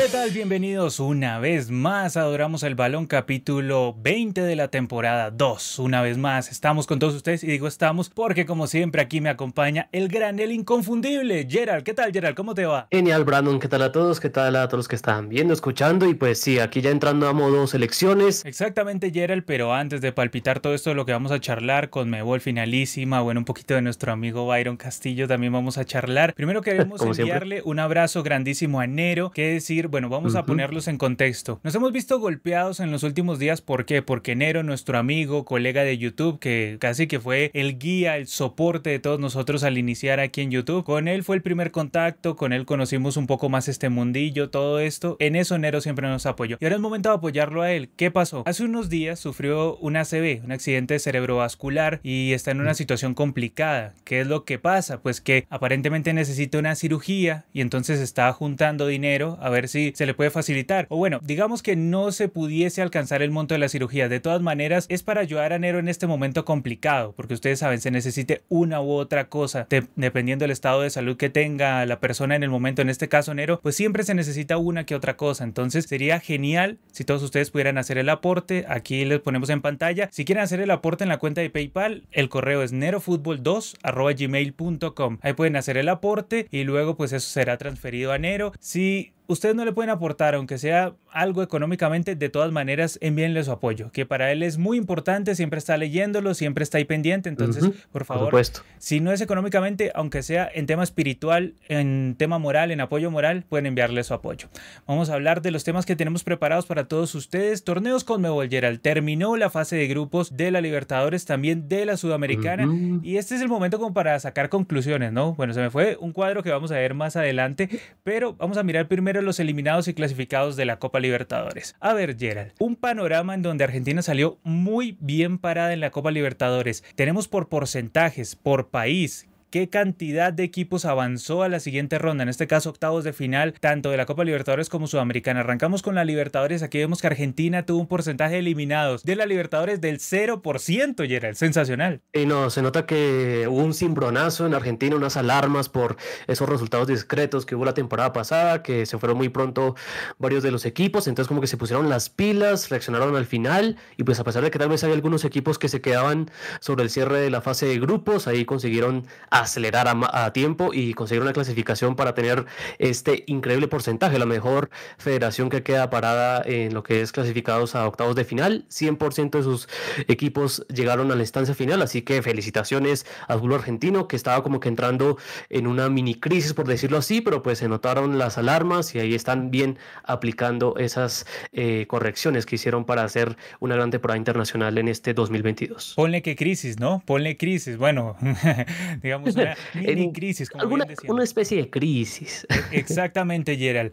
[0.00, 0.30] ¿Qué tal?
[0.30, 5.80] Bienvenidos una vez más a Adoramos el Balón, capítulo 20 de la temporada 2.
[5.80, 9.28] Una vez más, estamos con todos ustedes y digo estamos porque como siempre aquí me
[9.28, 11.82] acompaña el gran, el inconfundible, Gerald.
[11.82, 12.36] ¿Qué tal, Gerald?
[12.36, 12.86] ¿Cómo te va?
[12.92, 13.58] Genial, Brandon.
[13.58, 14.20] ¿Qué tal a todos?
[14.20, 16.08] ¿Qué tal a todos los que están viendo, escuchando?
[16.08, 18.44] Y pues sí, aquí ya entrando a modo selecciones.
[18.44, 22.08] Exactamente, Gerald, pero antes de palpitar todo esto de lo que vamos a charlar con
[22.08, 26.34] Mebol finalísima, bueno, un poquito de nuestro amigo Byron Castillo también vamos a charlar.
[26.34, 30.98] Primero queremos enviarle un abrazo grandísimo a Nero, que decir bueno, vamos a ponerlos en
[30.98, 31.60] contexto.
[31.64, 34.02] Nos hemos visto golpeados en los últimos días, ¿por qué?
[34.02, 38.90] Porque Nero, nuestro amigo, colega de YouTube, que casi que fue el guía, el soporte
[38.90, 42.52] de todos nosotros al iniciar aquí en YouTube, con él fue el primer contacto, con
[42.52, 45.16] él conocimos un poco más este mundillo, todo esto.
[45.18, 46.58] En eso Nero siempre nos apoyó.
[46.60, 47.90] Y ahora es momento de apoyarlo a él.
[47.96, 48.44] ¿Qué pasó?
[48.46, 53.94] Hace unos días sufrió un ACV, un accidente cerebrovascular, y está en una situación complicada.
[54.04, 55.00] ¿Qué es lo que pasa?
[55.00, 60.06] Pues que aparentemente necesita una cirugía y entonces está juntando dinero a ver si se
[60.06, 60.86] le puede facilitar.
[60.90, 64.08] O bueno, digamos que no se pudiese alcanzar el monto de la cirugía.
[64.08, 67.80] De todas maneras, es para ayudar a Nero en este momento complicado, porque ustedes saben,
[67.80, 72.36] se necesite una u otra cosa, dependiendo del estado de salud que tenga la persona
[72.36, 75.44] en el momento, en este caso Nero, pues siempre se necesita una que otra cosa.
[75.44, 78.64] Entonces sería genial si todos ustedes pudieran hacer el aporte.
[78.68, 80.08] Aquí les ponemos en pantalla.
[80.12, 83.76] Si quieren hacer el aporte en la cuenta de PayPal, el correo es nerofutbol2
[84.18, 85.18] gmail.com.
[85.22, 88.52] Ahí pueden hacer el aporte y luego pues eso será transferido a Nero.
[88.60, 93.52] Si ustedes no le pueden aportar, aunque sea algo económicamente, de todas maneras envíenle su
[93.52, 97.70] apoyo, que para él es muy importante, siempre está leyéndolo, siempre está ahí pendiente, entonces,
[97.92, 98.34] por favor,
[98.78, 103.44] si no es económicamente, aunque sea en tema espiritual, en tema moral, en apoyo moral,
[103.48, 104.48] pueden enviarle su apoyo.
[104.86, 107.64] Vamos a hablar de los temas que tenemos preparados para todos ustedes.
[107.64, 108.80] Torneos con Mebol Gerald.
[108.80, 112.66] Terminó la fase de grupos de la Libertadores, también de la Sudamericana,
[113.02, 115.34] y este es el momento como para sacar conclusiones, ¿no?
[115.34, 117.68] Bueno, se me fue un cuadro que vamos a ver más adelante,
[118.02, 121.76] pero vamos a mirar primero los eliminados y clasificados de la Copa Libertadores.
[121.80, 126.10] A ver, Gerald, un panorama en donde Argentina salió muy bien parada en la Copa
[126.10, 126.84] Libertadores.
[126.94, 132.28] Tenemos por porcentajes, por país, qué cantidad de equipos avanzó a la siguiente ronda, en
[132.28, 135.40] este caso octavos de final, tanto de la Copa Libertadores como Sudamericana.
[135.40, 139.26] Arrancamos con la Libertadores, aquí vemos que Argentina tuvo un porcentaje de eliminados de la
[139.26, 142.00] Libertadores del 0%, y era sensacional.
[142.12, 146.86] Y no, se nota que hubo un cimbronazo en Argentina, unas alarmas por esos resultados
[146.86, 149.76] discretos que hubo la temporada pasada, que se fueron muy pronto
[150.18, 154.04] varios de los equipos, entonces como que se pusieron las pilas, reaccionaron al final, y
[154.04, 156.30] pues a pesar de que tal vez había algunos equipos que se quedaban
[156.60, 159.06] sobre el cierre de la fase de grupos, ahí consiguieron
[159.40, 162.46] acelerar a, tiempo y conseguir una clasificación para tener
[162.78, 167.86] este increíble porcentaje, la mejor federación que queda parada en lo que es clasificados a
[167.86, 168.66] octavos de final.
[168.70, 169.68] 100% de sus
[170.06, 174.60] equipos llegaron a la instancia final, así que felicitaciones al fútbol argentino que estaba como
[174.60, 175.16] que entrando
[175.48, 179.14] en una mini crisis, por decirlo así, pero pues se notaron las alarmas y ahí
[179.14, 184.88] están bien aplicando esas eh, correcciones que hicieron para hacer una gran temporada internacional en
[184.88, 185.94] este 2022.
[185.96, 187.02] Ponle que crisis, ¿no?
[187.04, 187.76] Ponle crisis.
[187.76, 188.16] Bueno,
[189.02, 192.46] digamos una mini crisis, como alguna, Una especie de crisis.
[192.50, 193.92] E, exactamente, Gerald.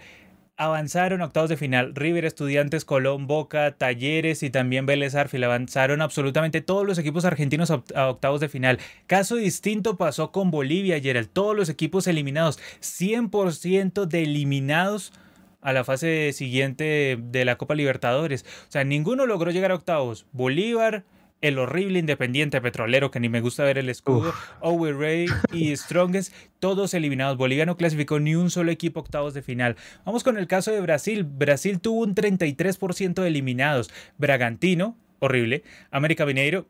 [0.58, 1.94] Avanzaron octavos de final.
[1.96, 5.44] River, Estudiantes, Colón, Boca, Talleres y también Vélez Arfil.
[5.44, 8.80] Avanzaron absolutamente todos los equipos argentinos a octavos de final.
[9.06, 11.30] Caso distinto pasó con Bolivia, Gerald.
[11.34, 12.58] Todos los equipos eliminados.
[12.80, 15.12] 100% de eliminados
[15.66, 18.46] a la fase siguiente de la Copa Libertadores.
[18.70, 20.26] O sea, ninguno logró llegar a octavos.
[20.32, 21.04] Bolívar,
[21.42, 26.34] el horrible Independiente Petrolero, que ni me gusta ver el escudo, Owe Ray y Strongest,
[26.60, 27.38] todos eliminados.
[27.38, 29.76] Bolivia no clasificó ni un solo equipo octavos de final.
[30.06, 31.24] Vamos con el caso de Brasil.
[31.24, 33.92] Brasil tuvo un 33% de eliminados.
[34.18, 35.64] Bragantino, horrible.
[35.92, 36.68] América Mineiro,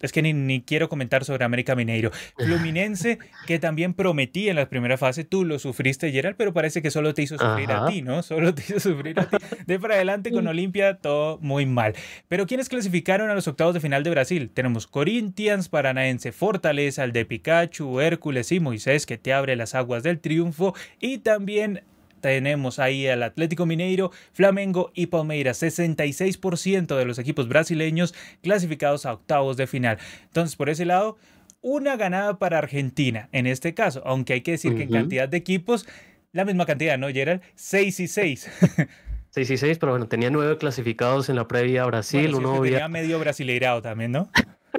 [0.00, 2.10] es que ni, quiero comentar sobre América Mineiro.
[2.36, 6.90] Fluminense, que también prometí en la primera fase, tú lo sufriste, Gerald, pero parece que
[6.90, 8.22] solo te hizo sufrir a ti, ¿no?
[8.26, 9.36] Solo te hizo sufrir a ti.
[9.66, 11.94] De para adelante con Olimpia, todo muy mal.
[12.28, 14.50] Pero ¿quiénes clasificaron a los octavos de final de Brasil?
[14.52, 20.02] Tenemos Corinthians, Paranaense, Fortaleza, el de Pikachu, Hércules y Moisés, que te abre las aguas
[20.02, 21.82] del triunfo, y también
[22.26, 25.62] tenemos ahí al Atlético Mineiro, Flamengo y Palmeiras.
[25.62, 29.98] 66% de los equipos brasileños clasificados a octavos de final.
[30.24, 31.18] Entonces, por ese lado,
[31.60, 35.36] una ganada para Argentina en este caso, aunque hay que decir que en cantidad de
[35.36, 35.86] equipos,
[36.32, 37.42] la misma cantidad, ¿no, Gerald?
[37.54, 38.50] 6 y 6.
[39.30, 42.34] 6 y 6, pero bueno, tenía nueve clasificados en la previa Brasil.
[42.34, 44.28] uno tenía medio brasileirado también, ¿no?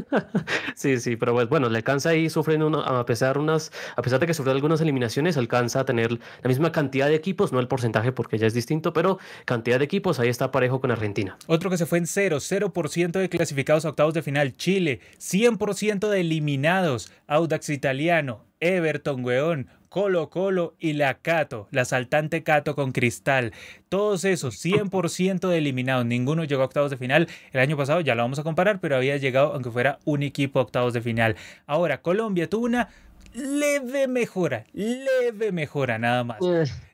[0.75, 4.27] sí, sí, pero pues, bueno, le alcanza ahí, sufren a pesar unas, a pesar de
[4.27, 8.11] que sufrió algunas eliminaciones, alcanza a tener la misma cantidad de equipos, no el porcentaje
[8.11, 11.37] porque ya es distinto, pero cantidad de equipos, ahí está parejo con Argentina.
[11.47, 16.09] Otro que se fue en cero, 0% de clasificados a octavos de final, Chile, 100%
[16.09, 19.67] de eliminados, Audax Italiano, Everton, weón,
[19.97, 23.51] Colo Colo y la Cato, la saltante Cato con cristal.
[23.89, 27.27] Todos esos 100% eliminados, ninguno llegó a octavos de final.
[27.51, 30.59] El año pasado ya lo vamos a comparar, pero había llegado aunque fuera un equipo
[30.59, 31.35] a octavos de final.
[31.65, 32.89] Ahora Colombia tuvo una
[33.33, 36.37] leve mejora, leve mejora nada más.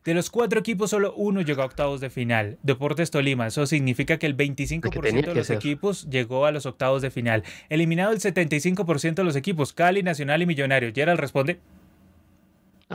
[0.06, 2.58] De los cuatro equipos, solo uno llegó a octavos de final.
[2.64, 3.48] Deportes Tolima.
[3.48, 7.44] Eso significa que el 25% de los equipos llegó a los octavos de final.
[7.68, 9.74] Eliminado el 75% de los equipos.
[9.74, 10.94] Cali, Nacional y Millonario.
[10.96, 11.60] Gerald responde.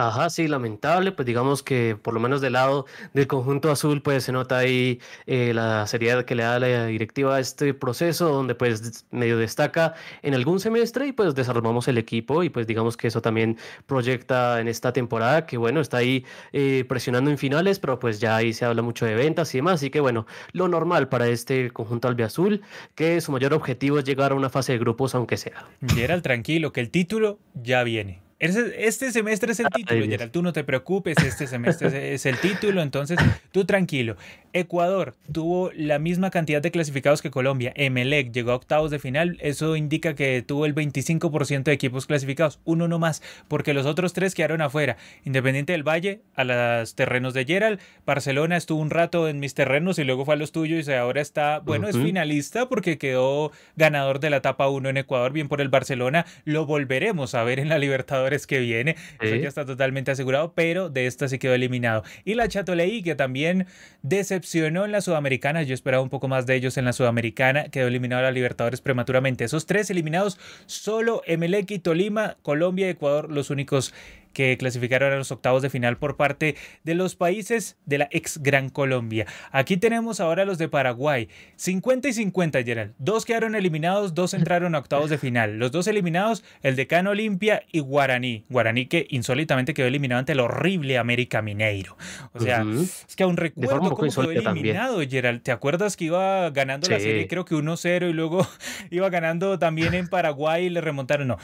[0.01, 4.23] Ajá, sí, lamentable, pues digamos que por lo menos del lado del conjunto azul, pues
[4.23, 8.55] se nota ahí eh, la seriedad que le da la directiva a este proceso, donde
[8.55, 13.09] pues medio destaca en algún semestre y pues desarmamos el equipo y pues digamos que
[13.09, 17.99] eso también proyecta en esta temporada, que bueno, está ahí eh, presionando en finales, pero
[17.99, 21.09] pues ya ahí se habla mucho de ventas y demás, así que bueno, lo normal
[21.09, 22.63] para este conjunto albiazul,
[22.95, 25.67] que su mayor objetivo es llegar a una fase de grupos, aunque sea.
[25.89, 28.28] Gerald, tranquilo, que el título ya viene.
[28.39, 30.31] Este semestre es el título, Gerald.
[30.31, 33.19] Tú no te preocupes, este semestre es el título, entonces
[33.51, 34.17] tú tranquilo.
[34.53, 37.73] Ecuador tuvo la misma cantidad de clasificados que Colombia.
[37.75, 39.39] Emelec llegó a octavos de final.
[39.41, 42.61] Eso indica que tuvo el 25% de equipos clasificados.
[42.65, 44.97] Uno no más, porque los otros tres quedaron afuera.
[45.25, 47.81] Independiente del Valle, a los terrenos de Gerald.
[48.07, 51.21] Barcelona estuvo un rato en mis terrenos y luego fue a los tuyos y ahora
[51.21, 55.33] está, bueno, es finalista porque quedó ganador de la etapa 1 en Ecuador.
[55.33, 56.25] Bien por el Barcelona.
[56.45, 58.97] Lo volveremos a ver en la Libertadores que viene.
[59.21, 62.03] Eso ya está totalmente asegurado, pero de esta se quedó eliminado.
[62.25, 63.67] Y la Chatoleí, que también
[64.03, 65.63] decepcionó en la Sudamericana.
[65.63, 67.69] Yo esperaba un poco más de ellos en la Sudamericana.
[67.71, 69.45] Quedó eliminado a la Libertadores prematuramente.
[69.45, 73.95] Esos tres eliminados, solo Emelec y Tolima, Colombia y Ecuador, los únicos
[74.33, 78.39] que clasificaron a los octavos de final por parte de los países de la ex
[78.43, 79.27] Gran Colombia.
[79.53, 81.29] Aquí tenemos ahora los de Paraguay.
[81.57, 82.95] 50 y 50, Gerald.
[82.99, 85.59] Dos quedaron eliminados, dos entraron a octavos de final.
[85.59, 88.45] Los dos eliminados, el Decano Olimpia y Guaraní.
[88.49, 91.97] Guaraní que insólitamente quedó eliminado ante el horrible América Mineiro.
[92.33, 92.65] O sea,
[93.09, 95.43] es que aún recuerdo cómo quedó eliminado, Gerald.
[95.43, 98.47] ¿Te acuerdas que iba ganando la serie creo que 1-0 y luego
[98.91, 101.29] iba ganando también en Paraguay y le remontaron?
[101.29, 101.39] No.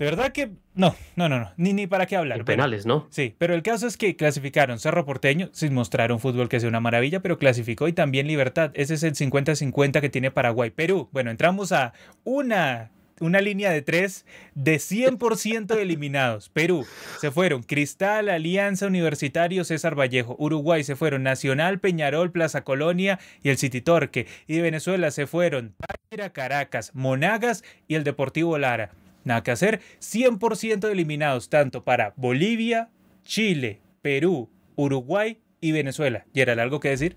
[0.00, 2.42] De verdad que no, no, no, no, ni, ni para qué hablar.
[2.46, 3.06] penales, ¿no?
[3.10, 6.70] Sí, pero el caso es que clasificaron Cerro Porteño, sin mostrar un fútbol que sea
[6.70, 8.70] una maravilla, pero clasificó y también Libertad.
[8.72, 10.70] Ese es el 50-50 que tiene Paraguay.
[10.70, 11.92] Perú, bueno, entramos a
[12.24, 14.24] una una línea de tres
[14.54, 16.48] de 100% eliminados.
[16.48, 16.86] Perú
[17.20, 20.34] se fueron Cristal, Alianza Universitario, César Vallejo.
[20.38, 24.26] Uruguay se fueron Nacional, Peñarol, Plaza Colonia y el City Torque.
[24.46, 28.92] Y de Venezuela se fueron Táchira, Caracas, Monagas y el Deportivo Lara.
[29.24, 32.90] Nada que hacer, 100% eliminados tanto para Bolivia,
[33.22, 36.26] Chile, Perú, Uruguay y Venezuela.
[36.32, 37.16] ¿Y era algo que decir?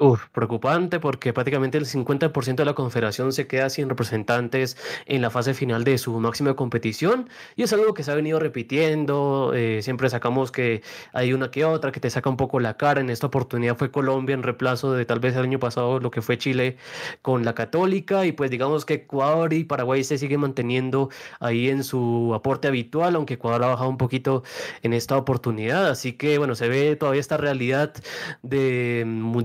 [0.00, 5.28] Uf, preocupante porque prácticamente el 50% de la confederación se queda sin representantes en la
[5.28, 9.80] fase final de su máxima competición y es algo que se ha venido repitiendo, eh,
[9.82, 13.10] siempre sacamos que hay una que otra que te saca un poco la cara, en
[13.10, 16.38] esta oportunidad fue Colombia en reemplazo de tal vez el año pasado lo que fue
[16.38, 16.76] Chile
[17.20, 21.08] con la católica y pues digamos que Ecuador y Paraguay se siguen manteniendo
[21.40, 24.44] ahí en su aporte habitual, aunque Ecuador ha bajado un poquito
[24.84, 27.92] en esta oportunidad, así que bueno, se ve todavía esta realidad
[28.42, 29.42] de muy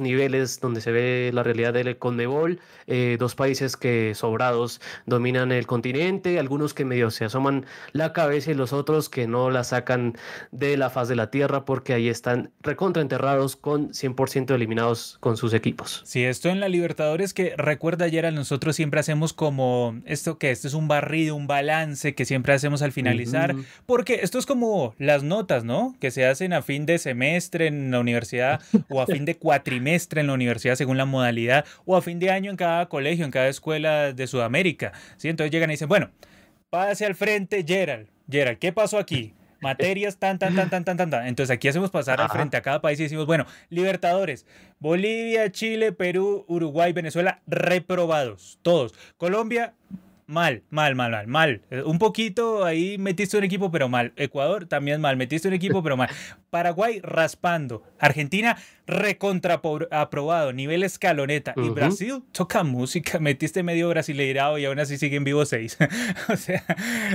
[0.00, 5.66] niveles donde se ve la realidad del Conmebol, eh, dos países que sobrados dominan el
[5.66, 10.16] continente, algunos que medio se asoman la cabeza y los otros que no la sacan
[10.52, 15.54] de la faz de la tierra porque ahí están recontraenterrados con 100% eliminados con sus
[15.54, 16.02] equipos.
[16.04, 20.50] Sí, esto en la Libertadores que recuerda ayer a nosotros siempre hacemos como esto que
[20.50, 23.54] esto es un barrido, un balance que siempre hacemos al finalizar,
[23.86, 25.96] porque esto es como las notas, ¿no?
[26.00, 29.77] Que se hacen a fin de semestre en la universidad o a fin de cuatrimestre
[29.78, 33.30] en la universidad según la modalidad o a fin de año en cada colegio, en
[33.30, 34.92] cada escuela de Sudamérica.
[35.16, 35.28] ¿sí?
[35.28, 36.10] Entonces llegan y dicen, bueno,
[36.70, 38.08] pase al frente Gerald.
[38.30, 39.34] Gerald, ¿qué pasó aquí?
[39.60, 41.26] Materias tan, tan, tan, tan, tan, tan, tan.
[41.26, 44.46] Entonces aquí hacemos pasar al frente a cada país y decimos, bueno, Libertadores,
[44.78, 48.94] Bolivia, Chile, Perú, Uruguay, Venezuela, reprobados, todos.
[49.16, 49.74] Colombia,
[50.28, 51.62] mal, mal, mal, mal, mal.
[51.84, 54.12] Un poquito ahí metiste un equipo, pero mal.
[54.14, 56.08] Ecuador también mal, metiste un equipo, pero mal.
[56.50, 57.82] Paraguay raspando.
[57.98, 58.56] Argentina
[58.88, 61.52] recontra aprobado, nivel escaloneta.
[61.56, 65.76] Y Brasil toca música, metiste medio brasileirado y aún así siguen vivos seis.
[66.28, 66.64] o sea,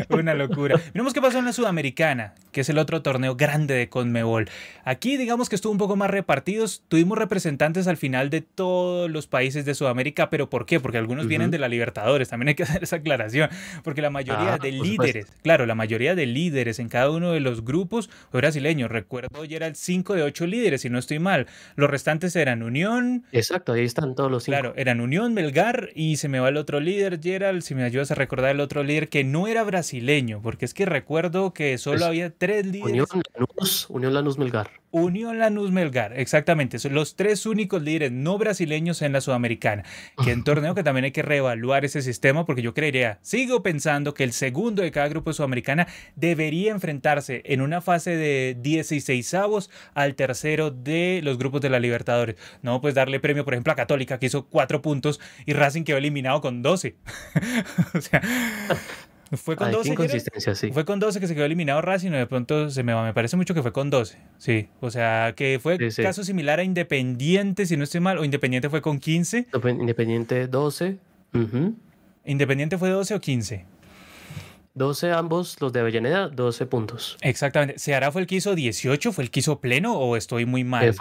[0.09, 0.79] una locura.
[0.93, 4.49] Miremos qué pasó en la Sudamericana, que es el otro torneo grande de Conmebol.
[4.85, 6.83] Aquí digamos que estuvo un poco más repartidos.
[6.87, 10.79] Tuvimos representantes al final de todos los países de Sudamérica, pero ¿por qué?
[10.79, 12.29] Porque algunos vienen de la Libertadores.
[12.29, 13.49] También hay que hacer esa aclaración,
[13.83, 17.39] porque la mayoría ah, de líderes, claro, la mayoría de líderes en cada uno de
[17.39, 18.87] los grupos fue brasileño.
[18.87, 21.47] Recuerdo, ya era el 5 de 8 líderes, si no estoy mal.
[21.75, 23.25] Los restantes eran Unión.
[23.31, 24.59] Exacto, ahí están todos los cinco.
[24.59, 28.11] Claro, eran Unión, Melgar y se me va el otro líder, Gerald, si me ayudas
[28.11, 32.05] a recordar el otro líder que no era brasileño, porque es que recuerdo que solo
[32.05, 32.91] había tres líderes.
[32.91, 34.82] Unión Lanús, Unión Lanús Melgar.
[34.93, 36.77] Unión Lanús Melgar, exactamente.
[36.77, 39.83] Son los tres únicos líderes no brasileños en la Sudamericana.
[40.23, 44.13] Que en torneo que también hay que reevaluar ese sistema porque yo creería, sigo pensando
[44.13, 49.71] que el segundo de cada grupo Sudamericana debería enfrentarse en una fase de 16 avos
[49.95, 52.35] al tercero de los grupos de la Libertadores.
[52.61, 55.97] No, pues darle premio, por ejemplo, a Católica que hizo cuatro puntos y Racing quedó
[55.97, 56.95] eliminado con 12.
[57.95, 58.21] o sea,
[59.37, 60.71] fue con 12.
[60.71, 63.03] Fue con 12 que se quedó eliminado Racing, de pronto se me va.
[63.03, 64.17] Me parece mucho que fue con 12.
[64.37, 68.69] Sí, o sea, que fue caso similar a Independiente, si no estoy mal, o Independiente
[68.69, 69.47] fue con 15.
[69.79, 70.97] Independiente 12.
[72.25, 73.65] Independiente fue 12 o 15.
[74.75, 77.17] 12 ambos, los de Avellaneda, 12 puntos.
[77.21, 77.77] Exactamente.
[77.77, 79.11] ¿Seara fue el que hizo 18?
[79.11, 80.87] ¿Fue el que hizo pleno o estoy muy mal?
[80.87, 80.93] Eh,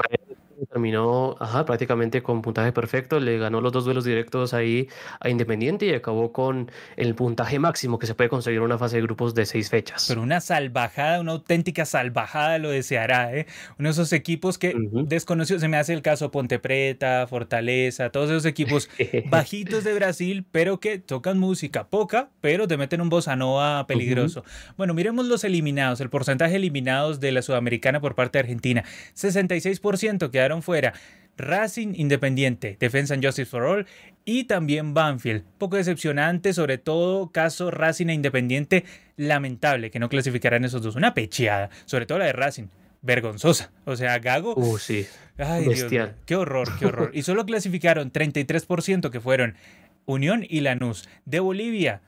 [0.72, 4.88] terminó ajá, prácticamente con puntaje perfecto, le ganó los dos duelos directos ahí
[5.20, 8.96] a Independiente y acabó con el puntaje máximo que se puede conseguir en una fase
[8.96, 10.06] de grupos de seis fechas.
[10.08, 13.46] Pero una salvajada, una auténtica salvajada lo deseará, ¿eh?
[13.78, 18.30] Uno de esos equipos que desconocidos, se me hace el caso Ponte Preta, Fortaleza, todos
[18.30, 18.88] esos equipos
[19.30, 24.42] bajitos de Brasil, pero que tocan música poca, pero te meten un bossa nova peligroso.
[24.78, 28.84] Bueno, miremos los eliminados, el porcentaje eliminados de la Sudamericana por parte de Argentina.
[29.14, 30.92] 66% quedaron fuera
[31.36, 33.86] Racing Independiente, Defensa and Justice for All
[34.24, 35.42] y también Banfield.
[35.58, 38.84] Poco decepcionante, sobre todo caso Racing e Independiente,
[39.16, 40.96] lamentable que no clasificaran esos dos.
[40.96, 42.66] Una pecheada, sobre todo la de Racing.
[43.02, 43.72] Vergonzosa.
[43.84, 44.54] O sea, Gago.
[44.54, 45.06] Uh, sí.
[45.36, 45.90] Ay, Dios
[46.24, 47.10] qué horror, qué horror.
[47.12, 49.56] Y solo clasificaron 33% que fueron
[50.06, 51.08] Unión y Lanús.
[51.24, 52.00] De Bolivia,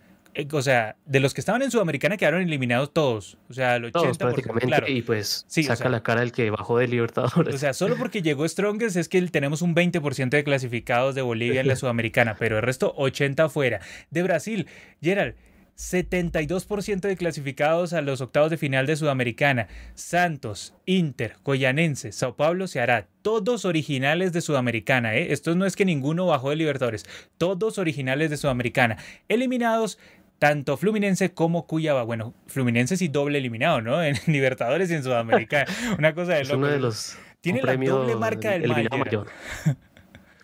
[0.52, 3.38] o sea, de los que estaban en Sudamericana quedaron eliminados todos.
[3.48, 3.92] O sea, el 80%.
[3.92, 4.90] Todos prácticamente.
[4.90, 7.54] Y pues saca la cara el que bajó de Libertadores.
[7.54, 11.60] O sea, solo porque llegó Strongest es que tenemos un 20% de clasificados de Bolivia
[11.60, 13.80] en la Sudamericana, pero el resto 80 afuera.
[14.10, 14.66] De Brasil,
[15.00, 15.34] Gerald.
[15.76, 19.68] 72% de clasificados a los octavos de final de Sudamericana.
[19.94, 23.08] Santos, Inter, Coyanense, Sao Paulo, se hará.
[23.22, 25.16] Todos originales de Sudamericana.
[25.16, 25.32] ¿eh?
[25.32, 27.04] Esto no es que ninguno bajó de Libertadores.
[27.38, 28.98] Todos originales de Sudamericana.
[29.28, 29.98] Eliminados
[30.44, 32.02] tanto Fluminense como Cuyaba.
[32.02, 34.02] Bueno, Fluminense sí doble eliminado, ¿no?
[34.04, 35.64] En Libertadores y en Sudamérica.
[35.98, 36.58] Una cosa de loco.
[36.58, 39.26] uno de los Tiene la doble marca del mayor.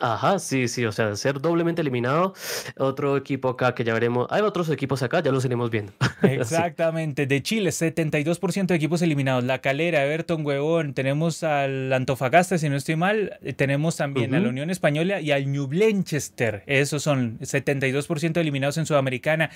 [0.03, 2.33] Ajá, sí, sí, o sea, ser doblemente eliminado.
[2.79, 4.27] Otro equipo acá que ya veremos.
[4.31, 5.93] Hay otros equipos acá, ya los iremos viendo.
[6.23, 7.27] Exactamente.
[7.27, 9.45] De Chile, 72% de equipos eliminados.
[9.45, 10.95] La Calera, Everton, Huevón.
[10.95, 13.39] Tenemos al Antofagasta, si no estoy mal.
[13.57, 16.63] Tenemos también a la Unión Española y al New Blanchester.
[16.67, 19.51] Esos son 72% eliminados en Sudamericana.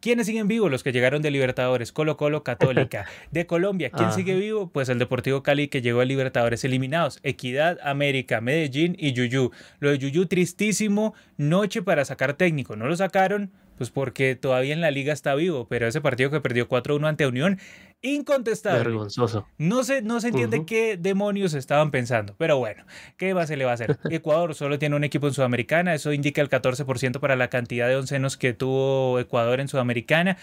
[0.00, 0.70] ¿Quiénes siguen vivos?
[0.70, 3.06] Los que llegaron de Libertadores, Colo Colo Católica.
[3.32, 4.70] De Colombia, ¿quién sigue vivo?
[4.70, 7.18] Pues el Deportivo Cali que llegó a Libertadores eliminados.
[7.24, 9.50] Equidad, América, Medellín y Yuyu.
[9.80, 12.76] Lo de Yuyu tristísimo, noche para sacar técnico.
[12.76, 16.40] No lo sacaron, pues porque todavía en la liga está vivo, pero ese partido que
[16.40, 17.58] perdió 4-1 ante Unión
[18.02, 18.84] incontestable.
[18.84, 19.46] Vergonzoso.
[19.58, 22.84] No se, no se entiende qué demonios estaban pensando, pero bueno,
[23.16, 23.98] ¿qué más se le va a hacer?
[24.10, 27.96] Ecuador solo tiene un equipo en Sudamericana, eso indica el 14% para la cantidad de
[27.96, 30.36] oncenos que tuvo Ecuador en Sudamericana.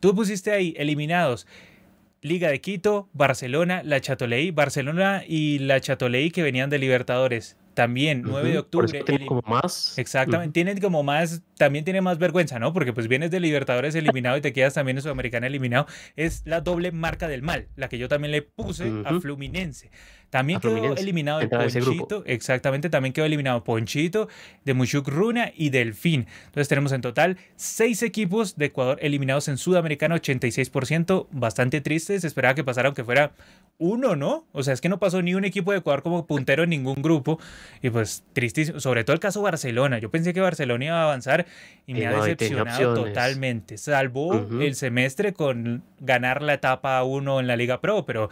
[0.00, 1.46] Tú pusiste ahí eliminados.
[2.22, 8.22] Liga de Quito, Barcelona, la Chatoleí, Barcelona y la Chatoleí que venían de Libertadores también
[8.22, 9.02] 9 de octubre.
[9.04, 9.98] Tiene como más.
[9.98, 12.72] Exactamente, tiene como más, también tiene más vergüenza, ¿no?
[12.72, 15.86] Porque pues vienes de Libertadores eliminado y te quedas también en Sudamericana eliminado.
[16.16, 19.90] Es la doble marca del mal, la que yo también le puse a Fluminense.
[20.30, 24.28] También quedó eliminado el Ponchito, exactamente, también quedó eliminado Ponchito,
[24.64, 26.26] de Mushuk Runa y Delfín.
[26.46, 32.22] Entonces tenemos en total seis equipos de Ecuador eliminados en Sudamericana, 86%, bastante tristes.
[32.22, 33.34] Se esperaba que pasara aunque fuera
[33.78, 34.46] uno, ¿no?
[34.52, 37.02] O sea, es que no pasó ni un equipo de Ecuador como puntero en ningún
[37.02, 37.38] grupo.
[37.82, 39.98] Y pues tristísimo, sobre todo el caso Barcelona.
[39.98, 41.46] Yo pensé que Barcelona iba a avanzar
[41.86, 43.78] y me ha decepcionado totalmente.
[43.78, 48.28] Salvó el semestre con ganar la etapa 1 en la Liga Pro, pero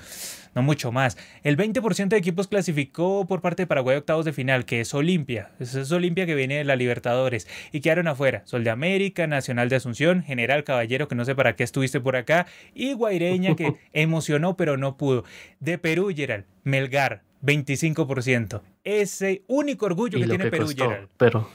[0.55, 1.17] no mucho más.
[1.43, 5.51] El 20% de equipos clasificó por parte de Paraguay octavos de final, que es Olimpia.
[5.59, 7.49] Es Olimpia que viene de la Libertadores.
[7.73, 8.43] Y quedaron afuera.
[8.45, 12.17] Sol de América, Nacional de Asunción, General Caballero, que no sé para qué estuviste por
[12.17, 15.25] acá, y Guaireña, que emocionó pero no pudo.
[15.61, 18.61] De Perú, Gerald, Melgar, 25%.
[18.85, 21.09] Ese único orgullo que tiene Perú, Gerald.
[21.17, 21.49] Pero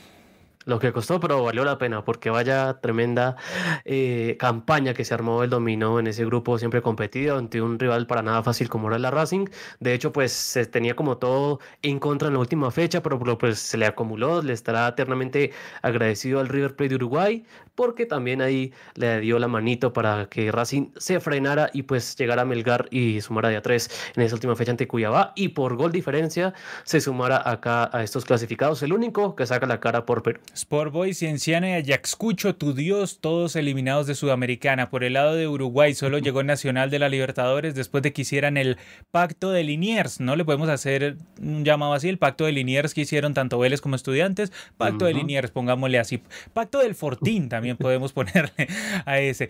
[0.65, 3.37] lo que costó, pero valió la pena porque vaya tremenda
[3.85, 8.07] eh, campaña que se armó el dominó en ese grupo siempre competido ante un rival
[8.07, 9.47] para nada fácil como era la Racing.
[9.79, 13.59] De hecho, pues se tenía como todo en contra en la última fecha, pero pues
[13.59, 15.51] se le acumuló, le estará eternamente
[15.81, 17.45] agradecido al River Plate de Uruguay
[17.79, 22.41] porque también ahí le dio la manito para que Racing se frenara y pues llegara
[22.41, 25.77] a Melgar y sumara de a tres en esa última fecha ante Cuyabá y por
[25.77, 30.23] gol diferencia se sumara acá a estos clasificados, el único que saca la cara por
[30.23, 30.41] Perú.
[30.59, 34.89] Sport Boys, Cienciana y Ayaxcucho, tu Dios, todos eliminados de Sudamericana.
[34.89, 38.57] Por el lado de Uruguay solo llegó Nacional de la Libertadores después de que hicieran
[38.57, 38.77] el
[39.09, 40.19] pacto de Liniers.
[40.19, 43.79] No le podemos hacer un llamado así, el pacto de Liniers que hicieron tanto Vélez
[43.79, 44.51] como estudiantes.
[44.75, 46.21] Pacto de Liniers, pongámosle así.
[46.51, 48.67] Pacto del Fortín también podemos ponerle
[49.05, 49.49] a ese.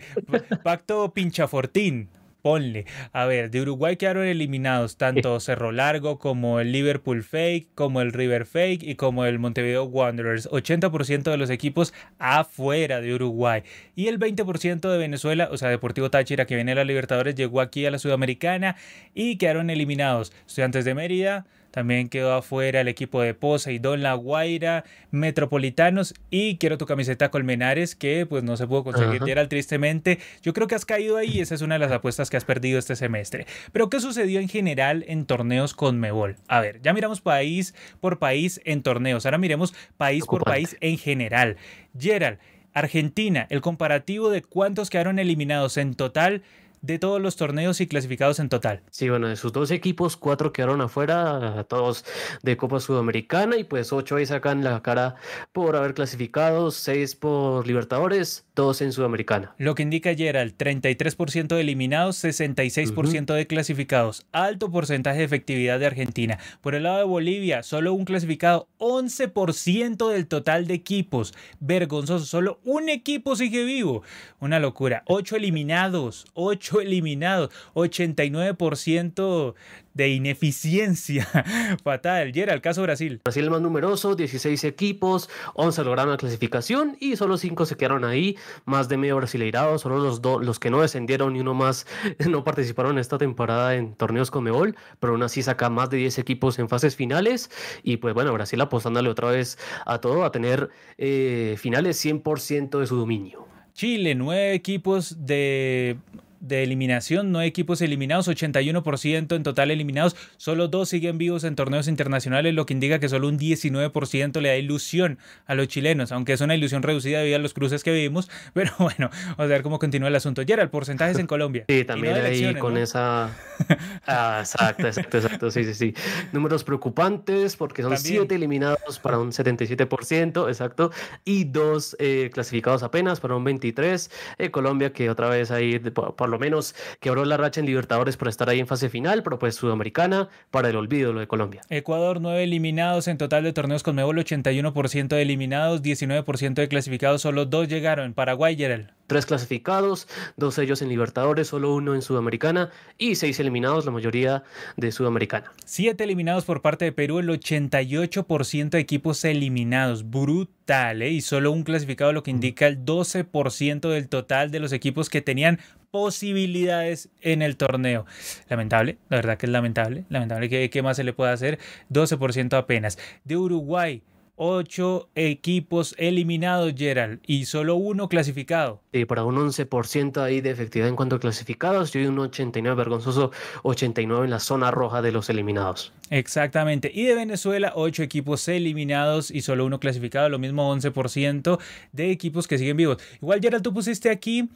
[0.62, 2.08] Pacto Pincha Fortín
[2.42, 2.86] ponle.
[3.12, 8.12] A ver, de Uruguay quedaron eliminados tanto Cerro Largo como el Liverpool Fake, como el
[8.12, 10.48] River Fake y como el Montevideo Wanderers.
[10.50, 13.62] 80% de los equipos afuera de Uruguay.
[13.94, 17.60] Y el 20% de Venezuela, o sea, Deportivo Táchira que viene a la Libertadores, llegó
[17.60, 18.76] aquí a la Sudamericana
[19.14, 20.32] y quedaron eliminados.
[20.46, 23.36] Estudiantes de Mérida, también quedó afuera el equipo de
[23.80, 29.22] Don La Guaira, Metropolitanos y quiero tu camiseta Colmenares que pues no se pudo conseguir,
[29.24, 30.18] Gerald, tristemente.
[30.42, 32.44] Yo creo que has caído ahí y esa es una de las apuestas que has
[32.44, 33.46] perdido este semestre.
[33.72, 36.36] Pero ¿qué sucedió en general en torneos con Mebol?
[36.48, 40.98] A ver, ya miramos país por país en torneos, ahora miremos país por país en
[40.98, 41.56] general.
[41.98, 42.38] Gerald,
[42.72, 46.42] Argentina, el comparativo de cuántos quedaron eliminados en total
[46.82, 48.82] de todos los torneos y clasificados en total.
[48.90, 52.04] Sí, bueno, de sus dos equipos, cuatro quedaron afuera, todos
[52.42, 55.16] de Copa Sudamericana, y pues ocho ahí sacan la cara
[55.52, 59.54] por haber clasificado, seis por Libertadores, dos en Sudamericana.
[59.58, 65.86] Lo que indica el 33% de eliminados, 66% de clasificados, alto porcentaje de efectividad de
[65.86, 66.38] Argentina.
[66.60, 71.34] Por el lado de Bolivia, solo un clasificado, 11% del total de equipos.
[71.58, 74.02] Vergonzoso, solo un equipo sigue vivo.
[74.40, 75.02] Una locura.
[75.06, 79.54] Ocho eliminados, ocho eliminados, 89%
[79.94, 81.26] de ineficiencia
[81.84, 82.36] fatal.
[82.36, 83.20] Y era el caso Brasil.
[83.24, 88.04] Brasil el más numeroso, 16 equipos, 11 lograron la clasificación y solo 5 se quedaron
[88.04, 91.86] ahí, más de medio brasileirado, solo los, los que no descendieron y uno más
[92.28, 96.18] no participaron esta temporada en torneos con Mebol, pero aún así saca más de 10
[96.18, 97.50] equipos en fases finales
[97.82, 102.86] y pues bueno, Brasil apostándole otra vez a todo, a tener eh, finales 100% de
[102.86, 103.46] su dominio.
[103.72, 105.96] Chile, nueve equipos de
[106.40, 111.86] de eliminación, no equipos eliminados, 81% en total eliminados, solo dos siguen vivos en torneos
[111.86, 116.32] internacionales, lo que indica que solo un 19% le da ilusión a los chilenos, aunque
[116.32, 119.62] es una ilusión reducida debido a los cruces que vivimos, pero bueno, vamos a ver
[119.62, 120.42] cómo continúa el asunto.
[120.42, 121.64] Ya era el porcentaje en Colombia.
[121.68, 123.30] Sí, también ahí con esa...
[124.06, 125.94] Ah, exacto, exacto, exacto, sí, sí, sí.
[126.32, 130.90] Números preocupantes porque son 7 eliminados para un 77%, exacto,
[131.24, 134.10] y dos eh, clasificados apenas para un 23%.
[134.38, 138.28] Eh, Colombia que otra vez ahí por lo menos quebró la racha en Libertadores por
[138.28, 141.60] estar ahí en fase final, pero pues Sudamericana para el olvido lo de Colombia.
[141.68, 147.22] Ecuador, 9 eliminados en total de torneos con Mebol, 81% de eliminados, 19% de clasificados,
[147.22, 148.14] solo dos llegaron.
[148.14, 153.84] Paraguay, Gerald tres clasificados, dos ellos en Libertadores, solo uno en Sudamericana y seis eliminados,
[153.84, 154.44] la mayoría
[154.76, 155.50] de Sudamericana.
[155.64, 161.10] Siete eliminados por parte de Perú, el 88% de equipos eliminados, brutal, ¿eh?
[161.10, 165.20] y solo un clasificado, lo que indica el 12% del total de los equipos que
[165.20, 165.58] tenían
[165.90, 168.06] posibilidades en el torneo.
[168.48, 171.58] Lamentable, la verdad que es lamentable, lamentable que qué más se le puede hacer,
[171.92, 172.96] 12% apenas.
[173.24, 174.02] De Uruguay,
[174.42, 178.80] Ocho equipos eliminados, Gerald, y solo uno clasificado.
[178.90, 183.32] Sí, para un 11% ahí de efectividad en cuanto a clasificados y un 89 vergonzoso
[183.64, 185.92] 89 en la zona roja de los eliminados.
[186.08, 186.90] Exactamente.
[186.92, 191.58] Y de Venezuela, ocho equipos eliminados y solo uno clasificado, lo mismo 11%
[191.92, 192.96] de equipos que siguen vivos.
[193.20, 194.48] Igual, Gerald, tú pusiste aquí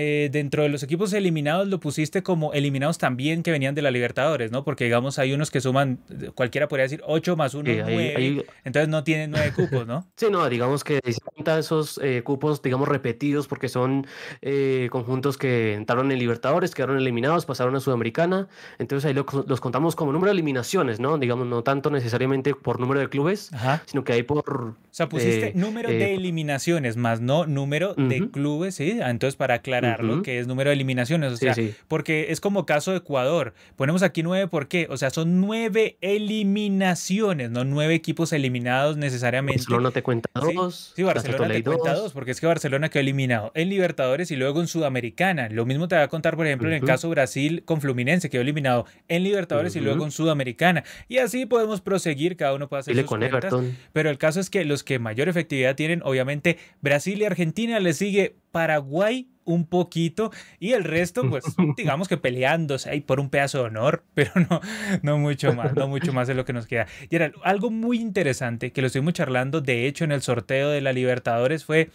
[0.00, 3.90] eh, dentro de los equipos eliminados lo pusiste como eliminados también que venían de la
[3.90, 4.62] Libertadores, ¿no?
[4.62, 5.98] Porque digamos hay unos que suman,
[6.36, 10.06] cualquiera podría decir 8 más 1, 9, entonces no tienen 9 cupos, ¿no?
[10.16, 14.06] sí, no, digamos que se cuenta esos eh, cupos, digamos, repetidos porque son
[14.40, 18.46] eh, conjuntos que entraron en Libertadores, quedaron eliminados, pasaron a Sudamericana,
[18.78, 21.18] entonces ahí los contamos como número de eliminaciones, ¿no?
[21.18, 23.50] Digamos, no tanto necesariamente por número de clubes,
[23.86, 24.48] sino que hay por...
[24.48, 29.00] O sea, pusiste número de eliminaciones, más no número de clubes, ¿sí?
[29.00, 29.87] Entonces para aclarar
[30.22, 31.54] que es número de eliminaciones, o sea,
[31.86, 33.54] porque es como caso de Ecuador.
[33.76, 34.86] Ponemos aquí nueve, ¿por qué?
[34.90, 39.60] O sea, son nueve eliminaciones, no nueve equipos eliminados necesariamente.
[39.60, 40.92] Barcelona te cuenta dos.
[40.96, 44.60] Sí, Barcelona te cuenta dos, porque es que Barcelona quedó eliminado en Libertadores y luego
[44.60, 45.48] en Sudamericana.
[45.48, 48.42] Lo mismo te va a contar, por ejemplo, en el caso Brasil con Fluminense, quedó
[48.42, 50.84] eliminado en Libertadores y luego en Sudamericana.
[51.08, 53.54] Y así podemos proseguir, cada uno puede hacer sus cuentas.
[53.92, 57.92] Pero el caso es que los que mayor efectividad tienen, obviamente, Brasil y Argentina, le
[57.92, 60.30] sigue Paraguay un poquito
[60.60, 61.44] y el resto, pues
[61.76, 64.60] digamos que peleándose ahí por un pedazo de honor, pero no,
[65.02, 66.86] no mucho más, no mucho más de lo que nos queda.
[67.10, 70.80] Y era algo muy interesante que lo estuvimos charlando, de hecho, en el sorteo de
[70.80, 71.90] la Libertadores fue,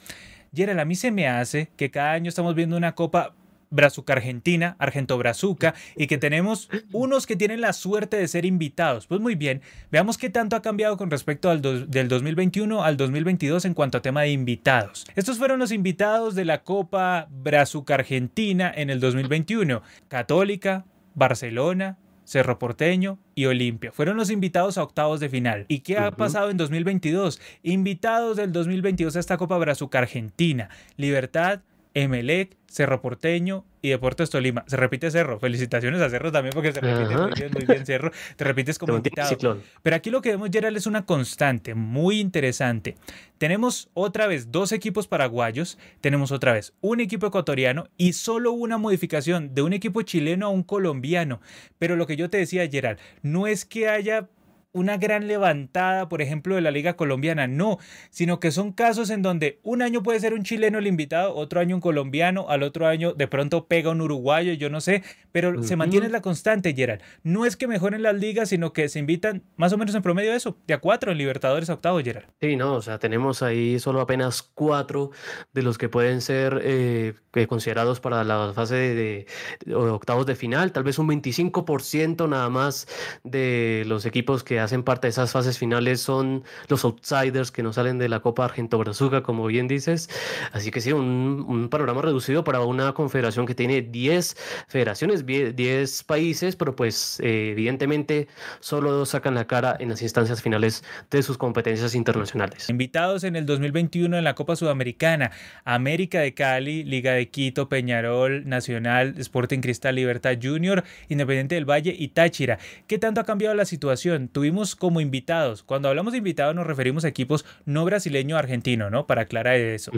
[0.53, 3.33] Gerald, a mí se me hace que cada año estamos viendo una copa
[3.73, 9.07] Brazuca Argentina, Argento Brazuca, y que tenemos unos que tienen la suerte de ser invitados.
[9.07, 13.65] Pues muy bien, veamos qué tanto ha cambiado con respecto al del 2021 al 2022
[13.65, 15.05] en cuanto a tema de invitados.
[15.15, 19.81] Estos fueron los invitados de la Copa Brazuca Argentina en el 2021.
[20.07, 23.91] Católica, Barcelona, Cerro Porteño y Olimpia.
[23.91, 25.65] Fueron los invitados a octavos de final.
[25.67, 27.41] ¿Y qué ha pasado en 2022?
[27.63, 30.69] Invitados del 2022 a esta Copa Brazuca Argentina.
[30.95, 31.62] Libertad,
[31.93, 34.63] Emelec, Cerro Porteño y Deportes Tolima.
[34.67, 35.39] Se repite Cerro.
[35.39, 38.12] Felicitaciones a Cerro también porque se repite muy bien, muy bien Cerro.
[38.36, 39.62] Te repites como invitado.
[39.84, 42.95] Pero aquí lo que vemos, Gerald, es una constante muy interesante.
[43.38, 48.77] Tenemos otra vez dos equipos paraguayos, tenemos otra vez un equipo ecuatoriano y solo una
[48.77, 51.41] modificación de un equipo chileno a un colombiano.
[51.77, 54.29] Pero lo que yo te decía, Gerald, no es que haya
[54.73, 57.77] una gran levantada, por ejemplo, de la Liga Colombiana, no,
[58.09, 61.59] sino que son casos en donde un año puede ser un chileno el invitado, otro
[61.59, 65.63] año un colombiano, al otro año de pronto pega un uruguayo, yo no sé, pero
[65.63, 67.01] se mantiene la constante, Gerald.
[67.23, 70.31] No es que mejoren las ligas, sino que se invitan más o menos en promedio
[70.31, 72.27] de eso, de a cuatro en Libertadores a octavo, Gerald.
[72.41, 75.12] Sí, no, o sea, tenemos ahí solo apenas cuatro
[75.53, 77.13] de los que pueden ser eh,
[77.47, 79.27] considerados para la fase de,
[79.65, 82.88] de octavos de final, tal vez un 25% nada más
[83.23, 87.73] de los equipos que hacen parte de esas fases finales son los outsiders que no
[87.73, 90.10] salen de la Copa Argento Brazuca, como bien dices.
[90.52, 94.36] Así que sí, un, panorama reducido para una confederación que tiene 10
[94.67, 98.28] federaciones, 10 países, pero pues eh, evidentemente
[98.60, 102.69] solo dos sacan la cara en las instancias finales de sus competencias internacionales.
[102.69, 105.32] Invitados en el 2021 en la Copa Sudamericana,
[105.63, 111.95] América de Cali, Liga de Quito, Peñarol, Nacional, Sporting Cristal, Libertad Junior, Independiente del Valle
[111.97, 112.60] y Táchira.
[112.88, 114.28] ¿Qué tanto ha cambiado la situación?
[114.28, 115.63] Tuvimos como invitados.
[115.63, 119.07] Cuando hablamos de invitados nos referimos a equipos no brasileño argentino, ¿no?
[119.07, 119.91] Para aclarar eso.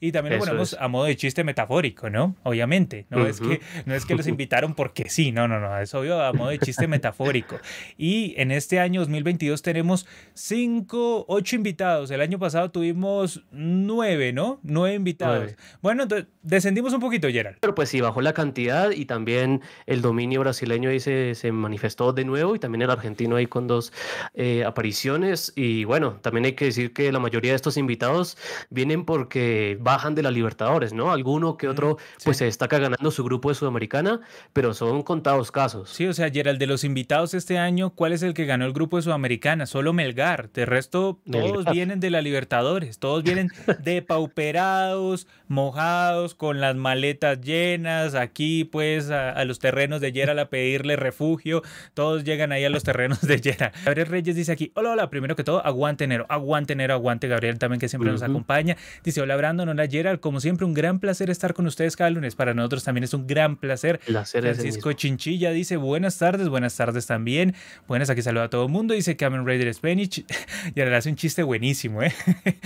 [0.00, 2.36] Y también lo ponemos a modo de chiste metafórico, ¿no?
[2.42, 3.06] Obviamente.
[3.10, 5.78] No, es que, no es que los invitaron porque sí, no, no, no.
[5.78, 7.56] Es obvio a modo de chiste metafórico.
[7.96, 12.10] Y en este año 2022 tenemos cinco, ocho invitados.
[12.10, 14.60] El año pasado tuvimos nueve, ¿no?
[14.62, 15.54] Nueve invitados.
[15.80, 17.58] Bueno, entonces descendimos un poquito, Gerald.
[17.60, 22.12] Pero pues sí, bajó la cantidad y también el dominio brasileño ahí se, se manifestó
[22.12, 23.92] de nuevo y también el argentino ahí con dos
[24.34, 28.36] eh, apariciones y bueno, también hay que decir que la mayoría de estos invitados
[28.70, 31.12] vienen porque bajan de la Libertadores, ¿no?
[31.12, 34.20] Alguno que otro pues se destaca ganando su grupo de Sudamericana,
[34.52, 35.90] pero son contados casos.
[35.90, 38.72] Sí, o sea, Gerald, de los invitados este año, ¿cuál es el que ganó el
[38.72, 39.66] grupo de Sudamericana?
[39.66, 43.50] Solo Melgar, de resto todos vienen de la Libertadores, todos vienen
[43.82, 50.96] depauperados, mojados, con las maletas llenas, aquí pues a, los terrenos de Gerald a pedirle
[50.96, 51.62] refugio,
[51.94, 53.73] todos llegan ahí a los terrenos de Gerald.
[53.84, 57.58] Gabriel Reyes dice aquí, hola, hola, primero que todo, aguante enero, aguante enero, aguante Gabriel
[57.58, 58.76] también que siempre nos acompaña.
[59.02, 62.34] Dice, hola Brandon, hola Gerald, como siempre un gran placer estar con ustedes cada lunes.
[62.34, 64.00] Para nosotros también es un gran placer.
[64.00, 67.54] Francisco Chinchilla dice, buenas tardes, buenas tardes también.
[67.88, 68.94] Buenas, aquí saluda a todo el mundo.
[68.94, 70.24] Dice Cameron Raider Spanish.
[70.74, 72.12] y ahora hace un chiste buenísimo, ¿eh?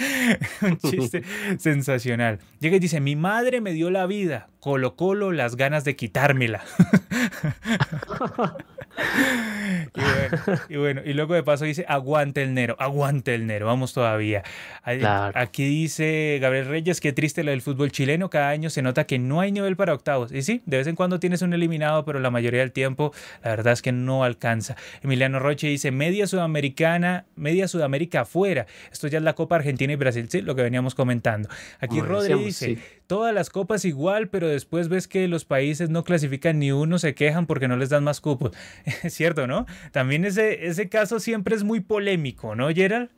[0.62, 1.22] un chiste
[1.58, 2.38] sensacional.
[2.60, 6.62] Llega y dice, mi madre me dio la vida, Colo Colo las ganas de quitármela.
[10.68, 14.42] y, bueno, y luego de paso dice, aguante el Nero, aguante el Nero, vamos todavía.
[15.34, 19.18] Aquí dice Gabriel Reyes, qué triste lo del fútbol chileno, cada año se nota que
[19.18, 20.32] no hay nivel para octavos.
[20.32, 23.50] Y sí, de vez en cuando tienes un eliminado, pero la mayoría del tiempo la
[23.50, 24.76] verdad es que no alcanza.
[25.02, 28.66] Emiliano Roche dice, media sudamericana, media Sudamérica afuera.
[28.92, 31.48] Esto ya es la Copa Argentina y Brasil, sí, lo que veníamos comentando.
[31.80, 36.60] Aquí Rodri dice, todas las copas igual, pero después ves que los países no clasifican
[36.60, 38.52] ni uno, se quejan porque no les dan más cupos.
[39.02, 39.66] Es cierto, ¿no?
[39.90, 43.10] También ese, ese caso siempre es muy polémico, ¿no, Gerald?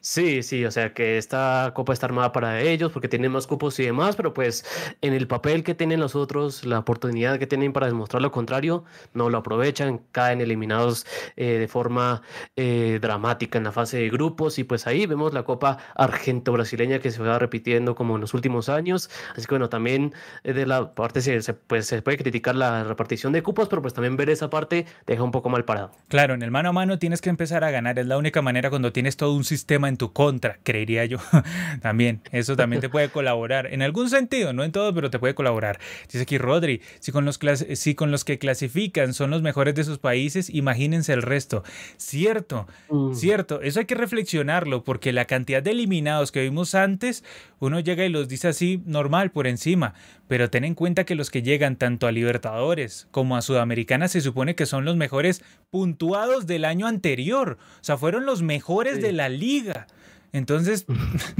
[0.00, 3.78] Sí, sí, o sea que esta copa está armada para ellos porque tienen más cupos
[3.80, 4.64] y demás, pero pues
[5.02, 8.84] en el papel que tienen los otros, la oportunidad que tienen para demostrar lo contrario,
[9.12, 12.22] no lo aprovechan, caen eliminados eh, de forma
[12.56, 17.10] eh, dramática en la fase de grupos y pues ahí vemos la copa argento-brasileña que
[17.10, 20.14] se va repitiendo como en los últimos años, así que bueno, también
[20.44, 23.92] eh, de la parte se, pues, se puede criticar la repartición de cupos, pero pues
[23.92, 25.90] también ver esa parte deja un poco mal parado.
[26.08, 28.69] Claro, en el mano a mano tienes que empezar a ganar, es la única manera
[28.70, 31.18] cuando tienes todo un sistema en tu contra, creería yo.
[31.82, 33.66] también, eso también te puede colaborar.
[33.72, 35.78] En algún sentido, no en todo, pero te puede colaborar.
[36.04, 37.38] Dice aquí Rodri, si con los,
[37.74, 41.62] si con los que clasifican son los mejores de sus países, imagínense el resto.
[41.96, 43.14] Cierto, mm.
[43.14, 43.60] cierto.
[43.60, 47.24] Eso hay que reflexionarlo, porque la cantidad de eliminados que vimos antes,
[47.60, 49.94] uno llega y los dice así normal, por encima.
[50.26, 54.22] Pero ten en cuenta que los que llegan tanto a Libertadores como a Sudamericana se
[54.22, 57.58] supone que son los mejores puntuados del año anterior.
[57.80, 59.86] O sea, fueron los mejores de la liga.
[60.32, 60.86] Entonces,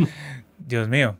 [0.58, 1.18] Dios mío,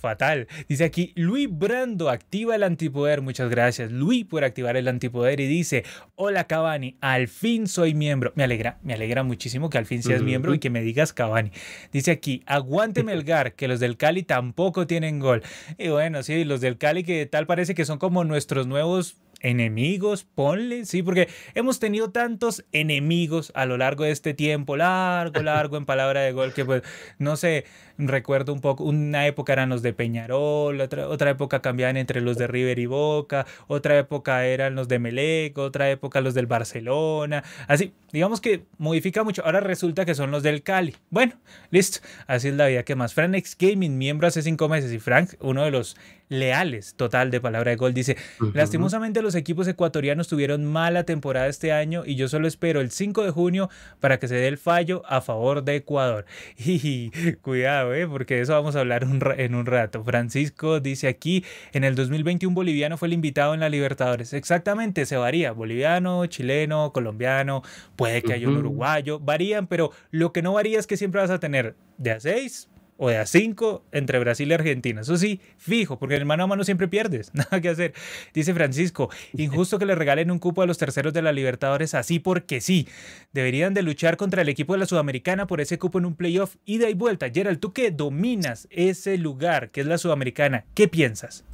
[0.00, 0.48] fatal.
[0.68, 3.20] Dice aquí, Luis Brando activa el antipoder.
[3.20, 5.40] Muchas gracias, Luis, por activar el antipoder.
[5.40, 5.84] Y dice,
[6.16, 8.32] hola Cavani, al fin soy miembro.
[8.34, 11.52] Me alegra, me alegra muchísimo que al fin seas miembro y que me digas Cavani.
[11.92, 15.42] Dice aquí, aguante Melgar, que los del Cali tampoco tienen gol.
[15.78, 20.24] Y bueno, sí, los del Cali que tal parece que son como nuestros nuevos enemigos,
[20.24, 25.76] ponle, sí, porque hemos tenido tantos enemigos a lo largo de este tiempo, largo, largo
[25.76, 26.82] en palabra de gol, que pues,
[27.18, 27.64] no sé,
[27.98, 32.36] recuerdo un poco, una época eran los de Peñarol, otra, otra época cambiaban entre los
[32.36, 37.42] de River y Boca, otra época eran los de Melec, otra época los del Barcelona,
[37.66, 40.96] así, digamos que modifica mucho, ahora resulta que son los del Cali.
[41.10, 41.34] Bueno,
[41.70, 43.14] listo, así es la vida que más.
[43.14, 45.96] Frank X Gaming, miembro hace cinco meses, y Frank, uno de los
[46.30, 48.16] leales total de palabra de gol, dice,
[48.54, 53.24] lastimosamente los equipos ecuatorianos tuvieron mala temporada este año y yo solo espero el 5
[53.24, 56.24] de junio para que se dé el fallo a favor de Ecuador.
[56.70, 57.10] Y
[57.42, 58.06] cuidado, ¿eh?
[58.06, 59.04] porque de eso vamos a hablar
[59.36, 60.04] en un rato.
[60.04, 64.32] Francisco dice aquí, en el 2021 boliviano fue el invitado en la Libertadores.
[64.32, 67.62] Exactamente, se varía, boliviano, chileno, colombiano,
[67.96, 71.30] puede que haya un uruguayo, varían, pero lo que no varía es que siempre vas
[71.30, 72.68] a tener de a 6
[73.02, 75.00] o de a 5 entre Brasil y Argentina.
[75.00, 77.30] Eso sí, fijo, porque en mano a mano siempre pierdes.
[77.34, 77.94] Nada que hacer.
[78.34, 82.18] Dice Francisco, injusto que le regalen un cupo a los terceros de la Libertadores así
[82.18, 82.86] porque sí.
[83.32, 86.56] Deberían de luchar contra el equipo de la Sudamericana por ese cupo en un playoff
[86.66, 87.30] ida y vuelta.
[87.30, 91.44] Gerald, tú que dominas ese lugar que es la Sudamericana, ¿qué piensas?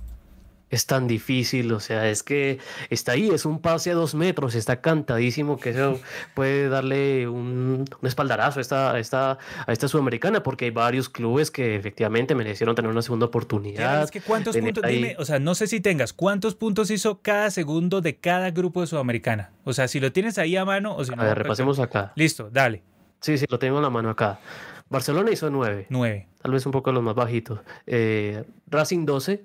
[0.68, 2.58] Es tan difícil, o sea, es que
[2.90, 6.00] está ahí, es un pase a dos metros, está cantadísimo que eso
[6.34, 11.76] puede darle un, espaldarazo a esta, esta, a esta sudamericana, porque hay varios clubes que
[11.76, 14.02] efectivamente merecieron tener una segunda oportunidad.
[14.02, 17.50] Es que cuántos puntos, dime, o sea, no sé si tengas, ¿cuántos puntos hizo cada
[17.50, 19.52] segundo de cada grupo de sudamericana?
[19.64, 21.22] O sea, si lo tienes ahí a mano o si no.
[21.22, 22.12] A ver, repasemos acá.
[22.16, 22.82] Listo, dale.
[23.20, 24.40] Sí, sí, lo tengo en la mano acá.
[24.88, 25.86] Barcelona hizo 9.
[25.88, 26.28] 9.
[26.42, 27.60] Tal vez un poco los más bajitos.
[27.86, 29.44] Eh, Racing 12.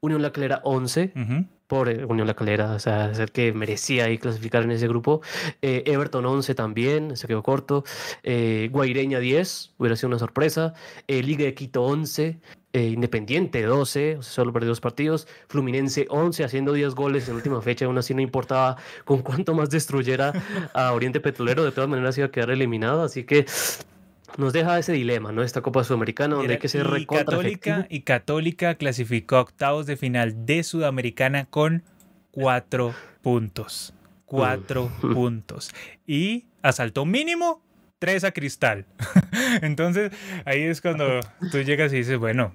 [0.00, 1.12] Unión La Calera 11.
[1.66, 5.22] Por Unión La Calera, o sea, es el que merecía ahí clasificar en ese grupo.
[5.62, 7.82] Eh, Everton 11 también, se quedó corto.
[8.22, 10.74] Eh, Guaireña 10, hubiera sido una sorpresa.
[11.08, 12.38] Liga de Quito 11.
[12.72, 15.26] Independiente 12, o sea, solo perdió dos partidos.
[15.48, 17.86] Fluminense 11, haciendo 10 goles en última fecha.
[17.86, 20.32] Aún así no importaba con cuánto más destruyera
[20.74, 23.02] a Oriente Petrolero, de todas maneras iba a quedar eliminado.
[23.02, 23.46] Así que
[24.36, 25.42] nos deja ese dilema, ¿no?
[25.42, 29.96] Esta Copa Sudamericana donde hay que ser y Católica Y Católica clasificó a octavos de
[29.96, 31.82] final de Sudamericana con
[32.30, 33.94] cuatro puntos.
[34.24, 35.12] Cuatro mm.
[35.14, 35.70] puntos.
[36.06, 37.62] Y asaltó mínimo
[37.98, 38.86] tres a Cristal.
[39.62, 40.12] Entonces
[40.44, 41.20] ahí es cuando
[41.50, 42.52] tú llegas y dices, bueno,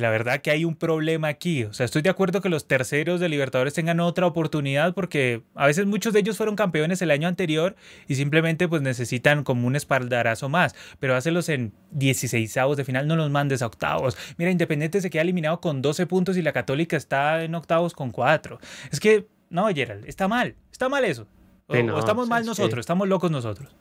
[0.00, 1.64] la verdad que hay un problema aquí.
[1.64, 5.66] O sea, estoy de acuerdo que los terceros de Libertadores tengan otra oportunidad porque a
[5.66, 9.76] veces muchos de ellos fueron campeones el año anterior y simplemente pues necesitan como un
[9.76, 10.74] espaldarazo más.
[11.00, 14.16] Pero hácelos en 16 avos de final, no los mandes a octavos.
[14.36, 18.10] Mira, Independiente se queda eliminado con 12 puntos y la Católica está en octavos con
[18.10, 18.58] 4.
[18.90, 20.56] Es que, no, Gerald, está mal.
[20.70, 21.26] Está mal eso.
[21.68, 23.74] O, estamos mal nosotros, estamos locos nosotros.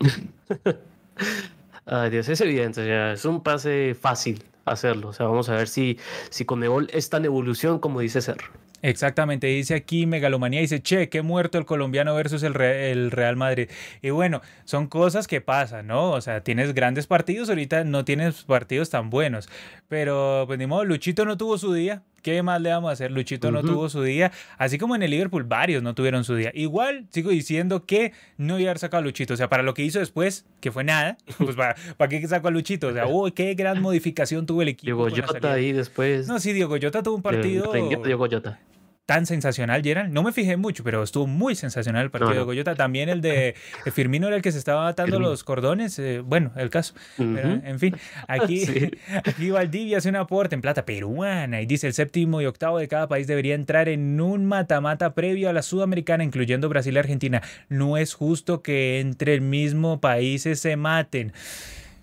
[1.90, 5.08] Ay, Dios, es evidente, es un pase fácil hacerlo.
[5.08, 5.98] O sea, vamos a ver si,
[6.28, 8.36] si Conmebol es tan evolución como dice ser.
[8.80, 13.68] Exactamente, dice aquí Megalomanía, dice, che, qué muerto el colombiano versus el, el, Real Madrid.
[14.02, 16.12] Y bueno, son cosas que pasan, ¿no?
[16.12, 19.48] O sea, tienes grandes partidos, ahorita no tienes partidos tan buenos.
[19.88, 23.10] Pero, pues ni modo, Luchito no tuvo su día, ¿Qué más le vamos a hacer?
[23.10, 26.50] Luchito no tuvo su día, así como en el Liverpool varios no tuvieron su día.
[26.54, 29.74] Igual sigo diciendo que no iba a haber sacado a Luchito, o sea, para lo
[29.74, 32.88] que hizo después, que fue nada, pues para, ¿para qué sacó a Luchito?
[32.88, 35.06] O sea, uy, qué gran modificación tuvo el equipo.
[35.06, 36.28] Diego Jota ahí después.
[36.28, 37.72] No, sí, Diego Jota tuvo un partido.
[37.72, 38.58] Diego Jota.
[39.08, 40.12] Tan sensacional, Gerald.
[40.12, 42.74] No me fijé mucho, pero estuvo muy sensacional el partido de Goyota.
[42.74, 43.54] También el de
[43.94, 45.98] Firmino era el que se estaba atando los cordones.
[45.98, 46.92] Eh, bueno, el caso.
[47.16, 48.66] en fin, aquí,
[49.24, 52.86] aquí Valdivia hace un aporte en plata peruana y dice el séptimo y octavo de
[52.86, 57.40] cada país debería entrar en un mata-mata previo a la sudamericana, incluyendo Brasil y Argentina.
[57.70, 61.32] No es justo que entre el mismo países se maten.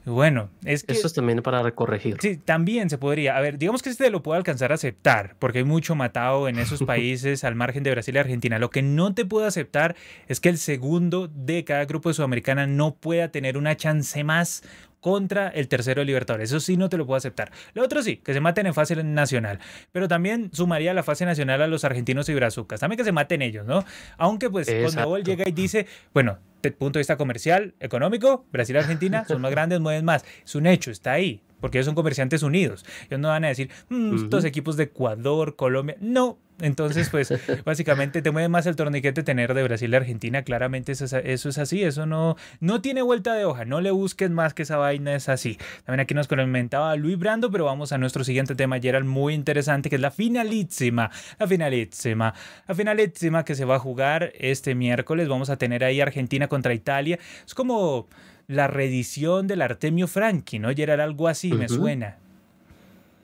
[0.06, 0.94] Bueno, es que...
[0.94, 2.18] Eso es también para corregir.
[2.22, 3.36] Sí, también se podría.
[3.38, 6.60] A ver, digamos que este lo puedo alcanzar a aceptar, porque hay mucho matado en
[6.60, 8.60] esos países al margen de Brasil y Argentina.
[8.60, 9.96] Lo que no te puedo aceptar
[10.28, 14.64] es que el segundo de cada grupo de Sudamericana no pueda tener una chance más
[15.06, 16.50] contra el tercero de Libertadores.
[16.50, 17.52] Eso sí no te lo puedo aceptar.
[17.76, 19.60] Lo otro sí, que se maten en fase nacional.
[19.92, 22.80] Pero también sumaría la fase nacional a los argentinos y brazucas.
[22.80, 23.86] También que se maten ellos, ¿no?
[24.18, 26.40] Aunque pues cuando llega y dice, bueno,
[26.74, 30.26] punto de vista comercial, económico, Brasil y Argentina son más grandes, mueven más.
[30.44, 32.86] Es un hecho, está ahí, porque ellos son comerciantes unidos.
[33.08, 35.98] Ellos no van a decir, mm, estos equipos de Ecuador, Colombia.
[36.00, 37.34] No, entonces, pues
[37.66, 40.44] básicamente te mueve más el torniquete tener de Brasil y Argentina.
[40.44, 43.66] Claramente eso es, así, eso no, no tiene vuelta de hoja.
[43.66, 45.58] No le busques más que esa vaina es así.
[45.86, 49.90] También aquí nos comentaba Luis Brando, pero vamos a nuestro siguiente tema, Gerald, muy interesante,
[49.90, 51.10] que es la finalísima.
[51.40, 52.36] La finalísima.
[52.68, 55.28] La finalísima que se va a jugar este miércoles.
[55.28, 57.18] Vamos a tener ahí Argentina contra Italia.
[57.44, 58.08] Es como
[58.48, 60.74] la reedición del Artemio Franchi, ¿no?
[60.74, 62.18] Gerald, algo así, me suena.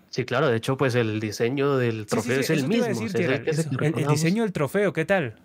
[0.10, 2.86] Sí, claro, de hecho, pues el diseño del trofeo es el mismo.
[2.86, 5.36] el, diseño del trofeo, ¿qué tal?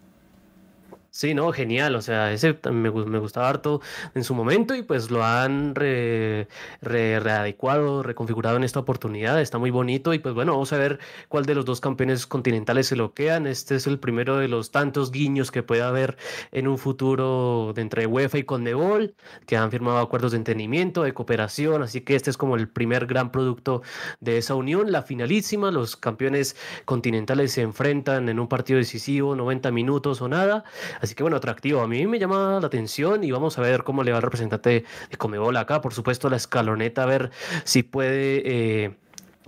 [1.17, 1.95] Sí, no, genial.
[1.97, 3.81] O sea, ese me, me gustaba harto
[4.15, 6.47] en su momento y pues lo han re,
[6.83, 9.41] readecuado, reconfigurado en esta oportunidad.
[9.41, 10.99] Está muy bonito y pues bueno, vamos a ver
[11.29, 13.47] cuál de los dos campeones continentales se lo quedan.
[13.47, 16.19] Este es el primero de los tantos guiños que puede haber
[16.53, 19.15] en un futuro de entre UEFA y Conmebol,
[19.47, 21.83] que han firmado acuerdos de entendimiento, de cooperación.
[21.83, 23.81] Así que este es como el primer gran producto
[24.21, 24.93] de esa unión.
[24.93, 30.65] La finalísima, los campeones continentales se enfrentan en un partido decisivo, 90 minutos o nada.
[31.07, 31.83] Así que bueno, atractivo.
[31.83, 34.85] A mí me llama la atención y vamos a ver cómo le va el representante
[35.09, 35.81] de Comebol acá.
[35.81, 37.31] Por supuesto, la escaloneta, a ver
[37.63, 38.43] si puede...
[38.45, 38.97] Eh,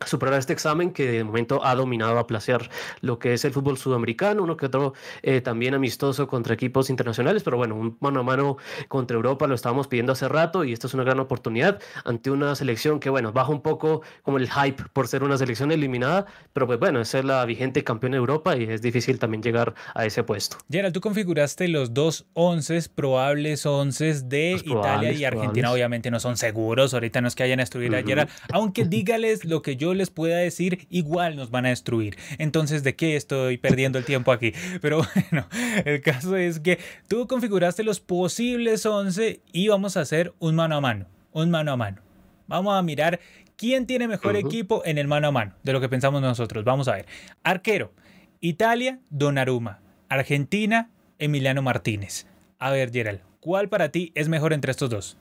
[0.07, 3.79] superar este examen que de momento ha dominado a placer lo que es el fútbol
[3.79, 8.23] sudamericano, uno que otro eh, también amistoso contra equipos internacionales, pero bueno, un mano a
[8.23, 8.57] mano
[8.89, 12.55] contra Europa lo estábamos pidiendo hace rato y esta es una gran oportunidad ante una
[12.55, 16.67] selección que bueno, baja un poco como el hype por ser una selección eliminada, pero
[16.67, 20.23] pues bueno, es la vigente campeón de Europa y es difícil también llegar a ese
[20.23, 20.59] puesto.
[20.71, 26.37] Gerald, tú configuraste los dos once probables once de Italia y Argentina, obviamente no son
[26.37, 30.37] seguros, ahorita no es que hayan a Gerald, aunque dígales lo que yo les pueda
[30.37, 32.17] decir, igual nos van a destruir.
[32.39, 34.53] Entonces, ¿de qué estoy perdiendo el tiempo aquí?
[34.81, 35.49] Pero bueno,
[35.85, 40.77] el caso es que tú configuraste los posibles 11 y vamos a hacer un mano
[40.77, 42.03] a mano, un mano a mano.
[42.47, 43.21] Vamos a mirar
[43.57, 46.65] quién tiene mejor equipo en el mano a mano de lo que pensamos nosotros.
[46.65, 47.07] Vamos a ver.
[47.43, 47.93] Arquero,
[48.41, 49.81] Italia, Donnarumma.
[50.09, 52.27] Argentina, Emiliano Martínez.
[52.59, 55.19] A ver, Gerald, ¿cuál para ti es mejor entre estos dos?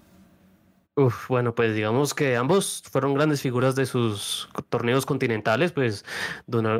[1.00, 6.04] Uf, bueno, pues digamos que ambos fueron grandes figuras de sus torneos continentales, pues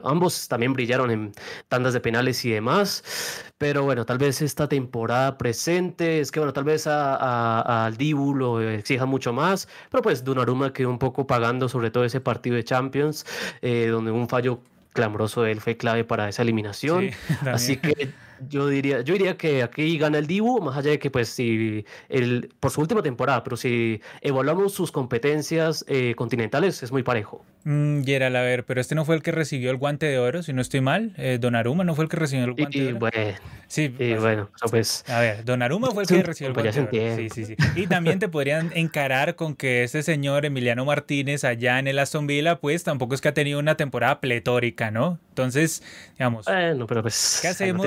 [0.02, 1.32] ambos también brillaron en
[1.68, 6.52] tandas de penales y demás, pero bueno, tal vez esta temporada presente, es que bueno,
[6.52, 11.70] tal vez al Dibu lo exija mucho más, pero pues Donnarumma quedó un poco pagando
[11.70, 13.24] sobre todo ese partido de Champions,
[13.62, 14.62] eh, donde un fallo
[14.94, 17.12] clamoroso de él fue clave para esa eliminación,
[17.46, 18.12] así que
[18.48, 21.86] yo diría, yo diría que aquí gana el Dibu, más allá de que, pues, si
[22.10, 27.44] el, por su última temporada, pero si evaluamos sus competencias eh, continentales, es muy parejo.
[27.64, 30.42] Mm, Gerald, a ver, pero este no fue el que recibió el guante de oro,
[30.42, 31.14] si no estoy mal.
[31.18, 33.00] Eh, Aruma no fue el que recibió el guante de oro.
[33.00, 35.04] Bueno, sí, pues, bueno, pues.
[35.10, 37.16] A ver, Aruma fue el que recibió el pues guante de oro.
[37.18, 37.56] Sí, sí, sí.
[37.76, 42.28] Y también te podrían encarar con que este señor Emiliano Martínez, allá en el Aston
[42.28, 45.20] Villa, pues tampoco es que ha tenido una temporada pletórica, ¿no?
[45.38, 45.84] Entonces,
[46.18, 46.46] digamos.
[46.46, 47.40] Bueno, pero pues.
[47.44, 47.86] ¿Qué hacemos?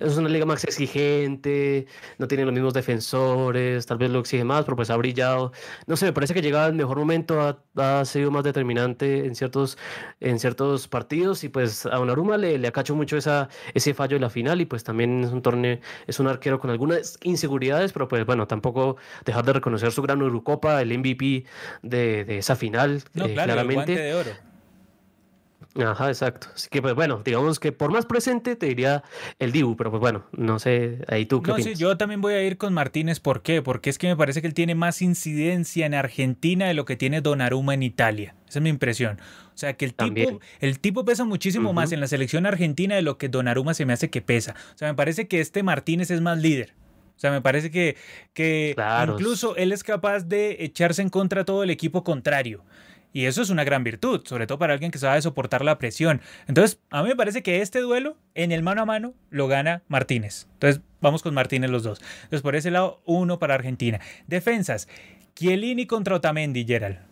[0.00, 4.64] es una liga más exigente, no tiene los mismos defensores, tal vez lo exige más,
[4.64, 5.52] pero pues ha brillado.
[5.86, 9.76] No sé, me parece que llegaba el mejor momento, ha, sido más determinante en ciertos,
[10.20, 14.22] en ciertos partidos y pues a Donnarumma le, le acacho mucho esa, ese fallo en
[14.22, 18.08] la final y pues también es un torneo, es un arquero con algunas inseguridades, pero
[18.08, 21.44] pues bueno, tampoco dejar de reconocer su gran Eurocopa, el MVP
[21.82, 23.94] de, de esa final, no, eh, claro, claramente.
[23.94, 24.51] de oro.
[25.74, 26.48] Ajá, exacto.
[26.54, 29.02] Así que, pues bueno, digamos que por más presente te diría
[29.38, 32.34] el Dibu, pero pues bueno, no sé, ahí tú qué No, sí, yo también voy
[32.34, 33.20] a ir con Martínez.
[33.20, 33.62] ¿Por qué?
[33.62, 36.96] Porque es que me parece que él tiene más incidencia en Argentina de lo que
[36.96, 38.34] tiene Donnarumma en Italia.
[38.48, 39.18] Esa es mi impresión.
[39.54, 43.02] O sea, que el tipo, el tipo pesa muchísimo más en la selección argentina de
[43.02, 44.54] lo que Donnarumma se me hace que pesa.
[44.74, 46.74] O sea, me parece que este Martínez es más líder.
[47.16, 47.96] O sea, me parece que,
[48.34, 48.74] que
[49.08, 52.64] incluso él es capaz de echarse en contra todo el equipo contrario.
[53.12, 56.20] Y eso es una gran virtud, sobre todo para alguien que sabe soportar la presión.
[56.46, 59.82] Entonces, a mí me parece que este duelo, en el mano a mano, lo gana
[59.88, 60.48] Martínez.
[60.54, 62.00] Entonces, vamos con Martínez los dos.
[62.24, 64.00] Entonces, por ese lado, uno para Argentina.
[64.26, 64.88] Defensas,
[65.34, 67.11] Chiellini contra Otamendi, Gerald.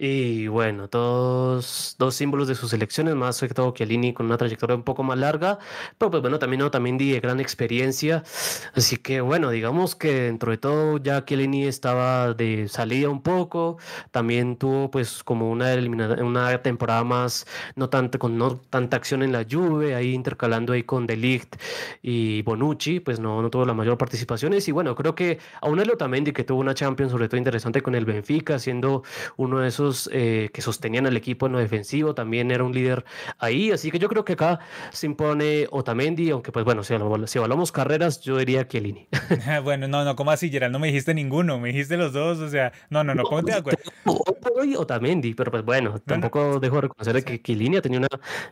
[0.00, 4.76] Y bueno, dos, dos símbolos de sus selecciones, más que todo Chiellini con una trayectoria
[4.76, 5.58] un poco más larga,
[5.98, 8.22] pero pues bueno, también Otamendi de gran experiencia,
[8.74, 13.78] así que bueno, digamos que dentro de todo ya Chiellini estaba de salida un poco,
[14.12, 19.32] también tuvo pues como una, una temporada más, no tanto, con no tanta acción en
[19.32, 21.56] la Juve, ahí intercalando ahí con Delict
[22.02, 25.90] y Bonucci, pues no, no tuvo la mayor participación, y bueno, creo que aún el
[25.90, 29.02] Otamendi que tuvo una Champions sobre todo interesante con el Benfica, siendo
[29.36, 33.04] uno de esos eh, que sostenían al equipo en lo defensivo, también era un líder
[33.38, 34.58] ahí, así que yo creo que acá
[34.90, 36.94] se impone Otamendi, aunque pues bueno, si,
[37.26, 39.06] si evaluamos carreras, yo diría Chiellini.
[39.64, 40.72] bueno, no, no, ¿cómo así, Gerald?
[40.72, 43.58] No me dijiste ninguno, me dijiste los dos, o sea, no, no, no, ponte de
[43.58, 43.80] acuerdo.
[44.76, 48.08] Otamendi, pero pues bueno, tampoco dejo de reconocer que Chiellini tenía una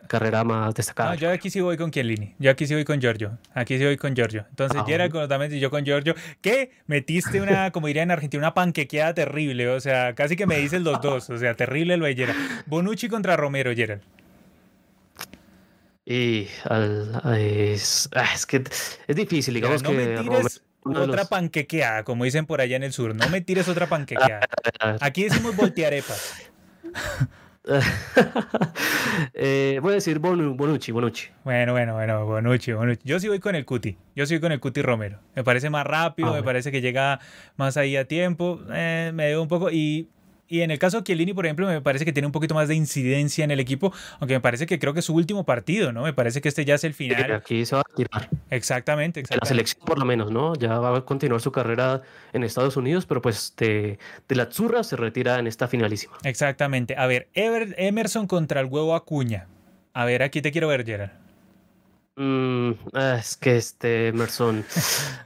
[0.07, 1.15] carrera más destacada.
[1.15, 3.97] yo aquí sí voy con Chiellini, yo aquí sí voy con Giorgio, aquí sí voy
[3.97, 4.45] con Giorgio.
[4.49, 6.71] Entonces, ah, Gerald con Otamendi y yo con Giorgio, ¿qué?
[6.85, 10.81] Metiste una, como diría en Argentina, una panquequeada terrible, o sea, casi que me dices
[10.81, 11.26] los dos.
[11.29, 12.39] O sea, terrible lo de Gerald.
[12.65, 14.01] Bonucci contra Romero, Gerald.
[16.05, 16.47] Y
[17.35, 18.63] es, ah, es, que
[19.07, 19.97] es difícil, digamos no que.
[19.97, 23.13] Me tires otra panquequeada, como dicen por allá en el sur.
[23.13, 24.47] No me tires otra panquequeada.
[25.01, 26.49] Aquí decimos voltearepas.
[29.33, 31.27] eh, voy a decir Bonucci, Bonucci.
[31.43, 33.01] Bueno, bueno, bueno, Bonucci, Bonucci.
[33.03, 33.97] Yo sí voy con el Cuti.
[34.15, 35.19] Yo sí voy con el Cuti Romero.
[35.35, 37.19] Me parece más rápido, ah, me parece que llega
[37.57, 38.61] más ahí a tiempo.
[38.71, 39.71] Eh, me debo un poco.
[39.71, 40.07] Y
[40.47, 42.67] y en el caso de Chiellini, por ejemplo, me parece que tiene un poquito más
[42.67, 45.91] de incidencia en el equipo, aunque me parece que creo que es su último partido,
[45.91, 46.03] ¿no?
[46.03, 47.31] Me parece que este ya es el final.
[47.31, 48.29] Aquí se va a tirar.
[48.49, 49.45] Exactamente, exactamente.
[49.45, 50.55] la selección por lo menos, ¿no?
[50.55, 52.01] Ya va a continuar su carrera
[52.33, 56.17] en Estados Unidos, pero pues de, de la Zurra se retira en esta finalísima.
[56.23, 56.95] Exactamente.
[56.97, 59.47] A ver, Emerson contra el huevo Acuña.
[59.93, 61.26] A ver, aquí te quiero ver, Gerard.
[62.19, 64.65] Mm, ah, es que este Emerson,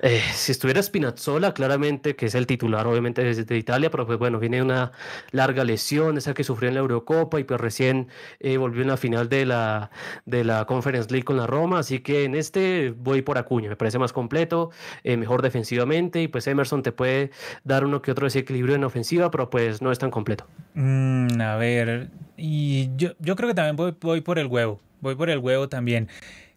[0.01, 4.39] eh, si estuviera Spinazzola, claramente que es el titular, obviamente desde Italia, pero pues bueno,
[4.39, 4.91] viene una
[5.31, 8.09] larga lesión, esa que sufrió en la Eurocopa y pues recién
[8.41, 9.89] eh, volvió en la final de la,
[10.25, 13.77] de la Conference League con la Roma, así que en este voy por Acuña, me
[13.77, 14.71] parece más completo,
[15.05, 17.31] eh, mejor defensivamente y pues Emerson te puede
[17.63, 20.45] dar uno que otro desequilibrio en ofensiva, pero pues no es tan completo.
[20.73, 25.15] Mm, a ver, y yo, yo creo que también voy, voy por el huevo, voy
[25.15, 26.09] por el huevo también.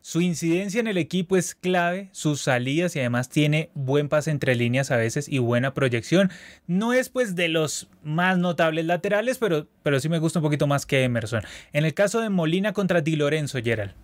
[0.07, 4.55] Su incidencia en el equipo es clave, sus salidas y además tiene buen pase entre
[4.55, 6.31] líneas a veces y buena proyección.
[6.67, 10.67] No es pues de los más notables laterales, pero, pero sí me gusta un poquito
[10.67, 11.43] más que Emerson.
[11.73, 13.95] En el caso de Molina contra Di Lorenzo, Gerald.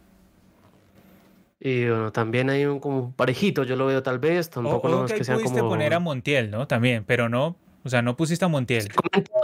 [1.61, 5.13] Y bueno, también hay un como parejito, yo lo veo tal vez, tampoco no es
[5.13, 5.69] que sean como...
[5.69, 6.67] poner a Montiel, ¿no?
[6.67, 8.89] También, pero no, o sea, no pusiste a Montiel.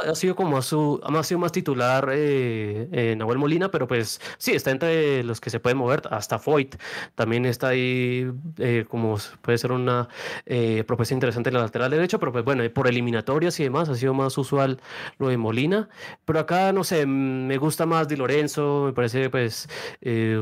[0.06, 4.52] Ha sido como su, ha sido más titular eh, eh, Nahuel Molina, pero pues sí,
[4.52, 6.76] está entre los que se pueden mover, hasta Foyt
[7.14, 10.08] también está ahí eh, como puede ser una
[10.44, 13.94] eh, propuesta interesante en la lateral derecho, pero pues bueno, por eliminatorias y demás ha
[13.94, 14.80] sido más usual
[15.18, 15.88] lo de Molina,
[16.24, 19.68] pero acá no sé, me gusta más Di Lorenzo, me parece pues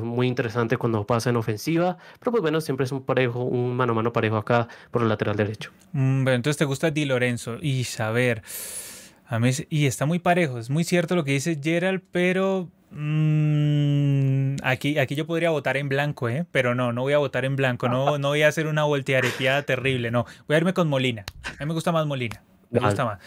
[0.03, 3.93] muy interesante cuando pasa en ofensiva, pero pues bueno, siempre es un parejo, un mano
[3.93, 5.71] a mano parejo acá por el lateral derecho.
[5.93, 8.43] Mm, entonces te gusta Di Lorenzo y a ver.
[9.27, 14.57] A mí, y está muy parejo, es muy cierto lo que dice Gerald, pero mm,
[14.63, 16.45] aquí, aquí yo podría votar en blanco, ¿eh?
[16.53, 19.63] pero no, no voy a votar en blanco, no, no voy a hacer una voltearepiada
[19.63, 20.27] terrible, no.
[20.47, 21.25] Voy a irme con Molina.
[21.45, 22.43] A mí me gusta más Molina.
[22.71, 23.19] Me gusta más.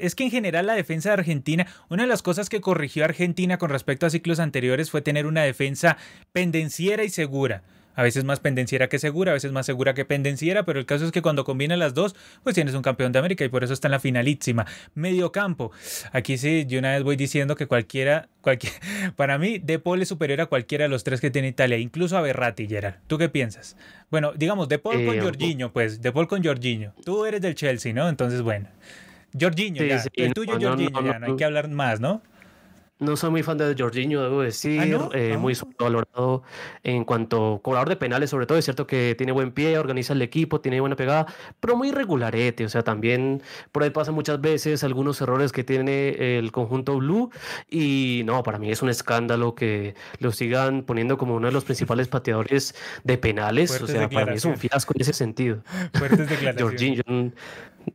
[0.00, 3.56] es que en general la defensa de Argentina, una de las cosas que corrigió Argentina
[3.56, 5.96] con respecto a ciclos anteriores fue tener una defensa
[6.32, 7.62] pendenciera y segura
[7.94, 11.04] a veces más pendenciera que segura, a veces más segura que pendenciera, pero el caso
[11.04, 13.72] es que cuando combina las dos, pues tienes un campeón de América y por eso
[13.72, 14.66] está en la finalísima.
[14.94, 15.72] Medio campo.
[16.12, 18.72] Aquí sí, yo una vez voy diciendo que cualquiera, cualquier,
[19.16, 22.16] para mí, De Paul es superior a cualquiera de los tres que tiene Italia, incluso
[22.16, 22.96] a Berratti, Gerard.
[23.06, 23.76] ¿Tú qué piensas?
[24.10, 26.94] Bueno, digamos, De Paul con eh, Jorginho, pues, De Paul con Jorginho.
[27.04, 28.08] Tú eres del Chelsea, ¿no?
[28.08, 28.68] Entonces, bueno.
[29.38, 30.02] Jorginho, ya.
[30.14, 31.18] el tuyo, Jorginho, ya.
[31.18, 32.22] No hay que hablar más, ¿no?
[33.00, 35.38] No soy muy fan de Jorginho, debo decir, ¿Ah, eh, ah.
[35.38, 36.44] muy valorado
[36.84, 40.12] en cuanto a cobrador de penales, sobre todo es cierto que tiene buen pie, organiza
[40.12, 41.26] el equipo, tiene buena pegada,
[41.58, 43.42] pero muy regularete, o sea, también
[43.72, 47.30] por ahí pasa muchas veces algunos errores que tiene el conjunto blue
[47.68, 51.64] y no, para mí es un escándalo que lo sigan poniendo como uno de los
[51.64, 55.64] principales pateadores de penales, o sea, para mí es un fiasco en ese sentido.
[55.94, 56.62] Fuertes declaraciones.
[56.62, 57.32] Jorginho,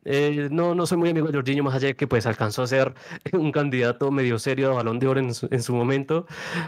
[0.06, 2.68] eh, no, no soy muy amigo de Jorginho, más allá de que pues alcanzó a
[2.68, 2.94] ser
[3.34, 6.26] un candidato medio serio a balón de oro en su, momento,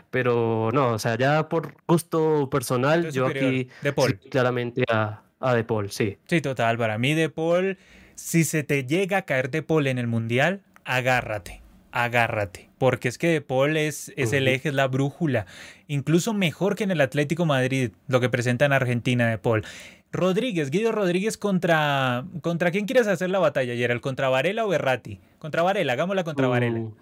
[0.09, 4.19] pero no, o sea, ya por gusto personal, yo aquí de Paul.
[4.29, 6.17] claramente a, a De Paul, sí.
[6.27, 7.77] Sí, total, para mí De Paul,
[8.15, 11.61] si se te llega a caer De Paul en el Mundial, agárrate,
[11.91, 12.69] agárrate.
[12.77, 15.45] Porque es que De Paul es, es el eje, es la brújula.
[15.87, 19.63] Incluso mejor que en el Atlético Madrid, lo que presenta en Argentina De Paul.
[20.11, 22.25] Rodríguez, Guido Rodríguez contra.
[22.41, 24.01] ¿Contra quién quieres hacer la batalla, Gerald?
[24.01, 25.19] ¿Contra Varela o Berratti?
[25.39, 26.79] Contra Varela, hagámosla contra Varela.
[26.79, 26.93] Uh,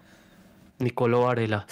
[0.80, 1.66] Nicolò Varela.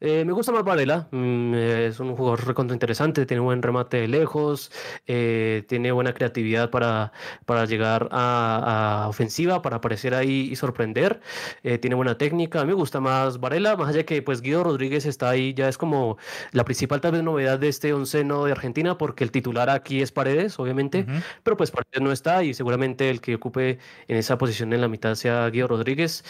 [0.00, 4.08] Eh, me gusta más Varela, mm, es un jugador recontra interesante, tiene buen remate de
[4.08, 4.70] lejos,
[5.08, 7.12] eh, tiene buena creatividad para,
[7.46, 11.20] para llegar a, ofensiva, para aparecer ahí y sorprender,
[11.64, 12.60] eh, tiene buena técnica.
[12.60, 15.68] A mí me gusta más Varela, más allá que pues Guido Rodríguez está ahí, ya
[15.68, 16.16] es como
[16.52, 20.12] la principal tal vez novedad de este onceno de Argentina, porque el titular aquí es
[20.12, 21.06] Paredes, obviamente,
[21.42, 24.88] pero pues Paredes no está y seguramente el que ocupe en esa posición en la
[24.88, 26.24] mitad sea Guido Rodríguez,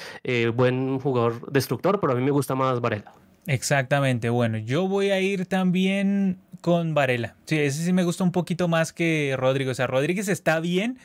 [0.54, 3.27] buen jugador destructor, pero a mí me gusta más Varela.
[3.48, 7.34] Exactamente, bueno, yo voy a ir también con Varela.
[7.46, 9.72] Sí, ese sí me gusta un poquito más que Rodríguez.
[9.72, 10.98] O sea, Rodríguez está bien,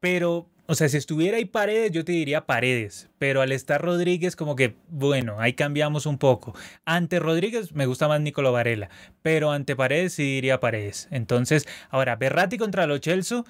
[0.00, 3.10] pero, o sea, si estuviera ahí Paredes, yo te diría Paredes.
[3.18, 6.54] Pero al estar Rodríguez, como que, bueno, ahí cambiamos un poco.
[6.86, 8.88] Ante Rodríguez me gusta más Nicolo Varela,
[9.20, 11.08] pero ante Paredes sí diría Paredes.
[11.10, 13.44] Entonces, ahora, Berratti contra Lo Celso.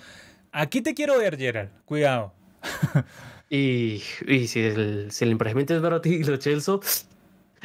[0.50, 1.70] Aquí te quiero ver, Gerald.
[1.84, 2.34] Cuidado.
[3.54, 6.80] Y, y si, el, si el es Berratti y Lo Celso,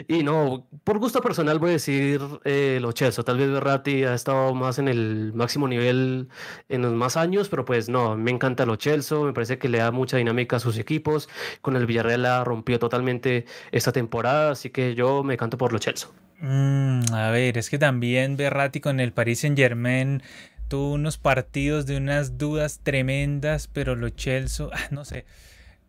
[0.07, 3.23] y no, por gusto personal voy a decir eh, lo Chelsea.
[3.23, 6.29] Tal vez Berratti ha estado más en el máximo nivel
[6.69, 9.17] en los más años, pero pues no, me encanta lo Chelsea.
[9.19, 11.29] Me parece que le da mucha dinámica a sus equipos.
[11.61, 15.79] Con el Villarreal la rompió totalmente esta temporada, así que yo me canto por lo
[15.79, 16.09] Chelsea.
[16.39, 20.21] Mm, a ver, es que también Berratti con el Paris Saint Germain
[20.67, 25.25] tuvo unos partidos de unas dudas tremendas, pero lo Chelsea, ah, no sé.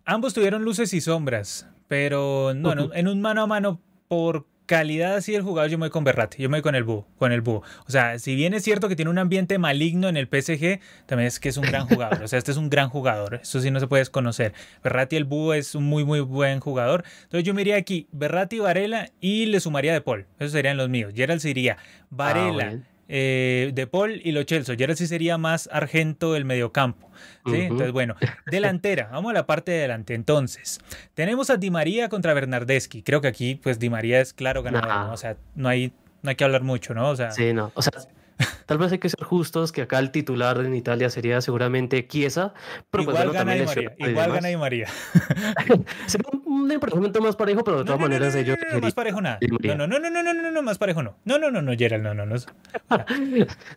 [0.05, 5.33] Ambos tuvieron luces y sombras, pero no, en un mano a mano por calidad así
[5.33, 7.41] del jugador, yo me voy con Berratti, yo me voy con el búho, con el
[7.41, 7.63] búho.
[7.87, 11.27] O sea, si bien es cierto que tiene un ambiente maligno en el PSG, también
[11.27, 12.23] es que es un gran jugador.
[12.23, 14.53] O sea, este es un gran jugador, eso sí no se puede desconocer.
[14.85, 17.05] Berratti el búho es un muy muy buen jugador.
[17.23, 20.27] Entonces yo me iría aquí, Berratti, Varela y le sumaría De Paul.
[20.39, 21.15] Esos serían los míos.
[21.17, 21.79] Gerald se iría
[22.11, 22.75] Varela.
[22.75, 24.75] Ah, eh, de Paul y Lo Celso.
[24.75, 27.11] Y ahora sí sería más Argento el mediocampo.
[27.47, 27.57] ¿sí?
[27.63, 28.15] Entonces, bueno,
[28.47, 29.09] delantera.
[29.11, 30.15] Vamos a la parte de delante.
[30.15, 30.79] Entonces,
[31.15, 33.03] tenemos a Di María contra Bernardeschi.
[33.03, 35.13] Creo que aquí, pues, Di María es claro ganador.
[35.13, 35.93] O sea, no hay,
[36.23, 37.09] no hay que hablar mucho, ¿no?
[37.09, 37.73] O sea, sí, no.
[37.75, 37.93] O sea,
[38.67, 42.55] Tal vez hay que ser justos, que acá el titular en Italia sería seguramente Chiesa,
[42.91, 44.89] pero pues igual gana Di María, igual gana Di María.
[46.07, 49.39] sería un emparejamiento más parejo, pero de todas maneras ellos no, más parejo nada.
[49.63, 51.17] No, no, no, no, no, no, no, no, más parejo no.
[51.25, 52.37] No, no, no, no, Gerald, no, no, no.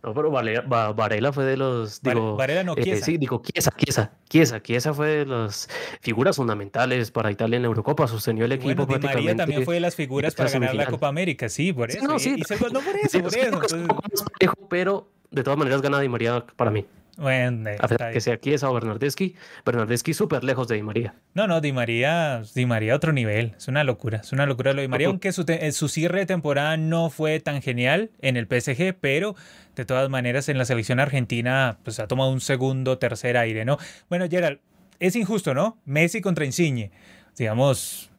[0.03, 2.91] no, pero Varela, fue de los digo, Varela no, Chiesa.
[2.91, 5.69] Eh, sí, digo Chiesa, Chiesa, Chiesa, Chiesa fue de las
[6.01, 9.75] figuras fundamentales para Italia en la Eurocopa, sostenió el equipo bueno, Di María también fue
[9.75, 12.05] de las figuras para ganar la Copa América, sí, por eso.
[12.05, 14.50] no, sí, y, y, no por eso, por eso.
[14.69, 16.85] Pero de todas maneras gana Di María para mí.
[17.17, 19.35] Bueno, a pesar que sea Chiesa o Bernardeschi,
[19.65, 21.13] Bernardeschi súper lejos de Di María.
[21.33, 24.77] No, no, Di María, Di María otro nivel, es una locura, es una locura lo
[24.77, 28.37] de Di María, aunque su, eh, su cierre de temporada no fue tan genial en
[28.37, 29.35] el PSG, pero
[29.75, 33.77] de todas maneras en la selección argentina pues ha tomado un segundo, tercer aire, ¿no?
[34.09, 34.59] Bueno, Gerald,
[34.99, 35.77] es injusto, ¿no?
[35.85, 36.91] Messi contra Insigne,
[37.37, 38.09] digamos,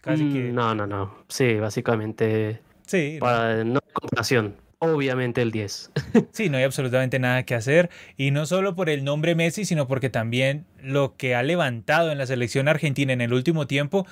[0.00, 0.52] casi que...
[0.52, 2.60] Mm, no, no, no, sí, básicamente...
[2.86, 3.16] Sí.
[3.20, 5.92] Para, no comparación obviamente el 10.
[6.32, 7.88] Sí, no hay absolutamente nada que hacer.
[8.16, 12.18] Y no solo por el nombre Messi, sino porque también lo que ha levantado en
[12.18, 14.06] la selección argentina en el último tiempo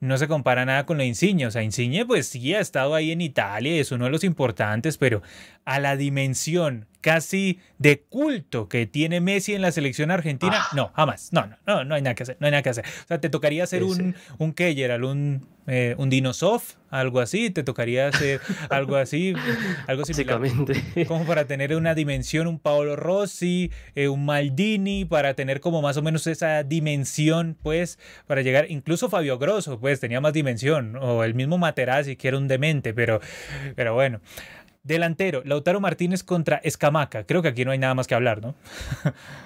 [0.00, 1.46] no se compara nada con la Insigne.
[1.46, 4.96] O sea, Insigne pues sí ha estado ahí en Italia, es uno de los importantes,
[4.96, 5.22] pero
[5.64, 10.68] a la dimensión casi de culto que tiene Messi en la selección argentina, ah.
[10.74, 11.28] no, jamás.
[11.32, 12.86] No, no, no, no hay nada que hacer, no hay nada que hacer.
[12.86, 17.62] O sea, te tocaría hacer un, un Keyer, un, eh, un Dinosoft, algo así, te
[17.62, 18.40] tocaría hacer
[18.70, 19.34] algo así,
[19.86, 20.40] algo similar.
[21.06, 25.98] Como para tener una dimensión, un Paolo Rossi, eh, un Maldini, para tener como más
[25.98, 31.22] o menos esa dimensión, pues, para llegar, incluso Fabio Grosso, pues, tenía más dimensión, o
[31.22, 33.20] el mismo Materazzi, que era un demente, pero,
[33.76, 34.22] pero bueno.
[34.84, 37.24] Delantero, Lautaro Martínez contra Escamaca.
[37.24, 38.54] Creo que aquí no hay nada más que hablar, ¿no?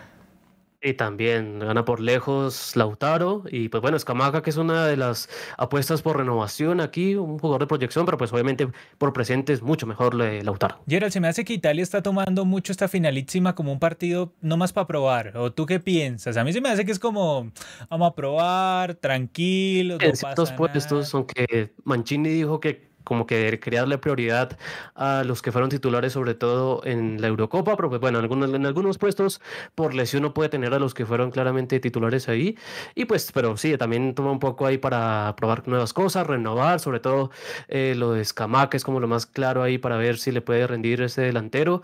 [0.80, 3.42] Y también gana por lejos Lautaro.
[3.50, 7.62] Y pues bueno, Escamaca, que es una de las apuestas por renovación aquí, un jugador
[7.62, 10.78] de proyección, pero pues obviamente por presente es mucho mejor Lautaro.
[10.86, 14.56] Gerald, se me hace que Italia está tomando mucho esta finalísima como un partido no
[14.56, 15.36] más para probar.
[15.36, 16.36] ¿O tú qué piensas?
[16.36, 17.50] A mí se me hace que es como,
[17.90, 19.98] vamos a probar, tranquilo.
[20.00, 24.58] En ciertos puestos, aunque Mancini dijo que como que quería darle prioridad
[24.94, 28.52] a los que fueron titulares, sobre todo en la Eurocopa, pero pues bueno, en algunos,
[28.52, 29.40] en algunos puestos
[29.74, 32.56] por lesión no puede tener a los que fueron claramente titulares ahí.
[32.94, 37.00] Y pues, pero sí, también toma un poco ahí para probar nuevas cosas, renovar, sobre
[37.00, 37.30] todo
[37.68, 40.40] eh, lo de Escamá, que es como lo más claro ahí para ver si le
[40.40, 41.82] puede rendir ese delantero.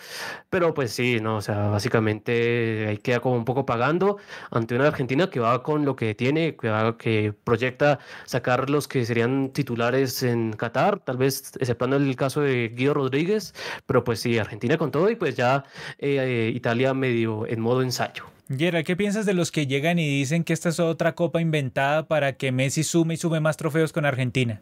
[0.51, 4.19] Pero pues sí, no, o sea, básicamente ahí queda como un poco pagando
[4.51, 8.89] ante una Argentina que va con lo que tiene, que, va, que proyecta sacar los
[8.89, 13.55] que serían titulares en Qatar tal vez exceptuando el caso de Guido Rodríguez,
[13.87, 15.65] pero pues sí, Argentina con todo y pues ya
[15.99, 18.25] eh, Italia medio en modo ensayo.
[18.49, 22.07] Gerard, ¿qué piensas de los que llegan y dicen que esta es otra copa inventada
[22.07, 24.61] para que Messi sume y sume más trofeos con Argentina?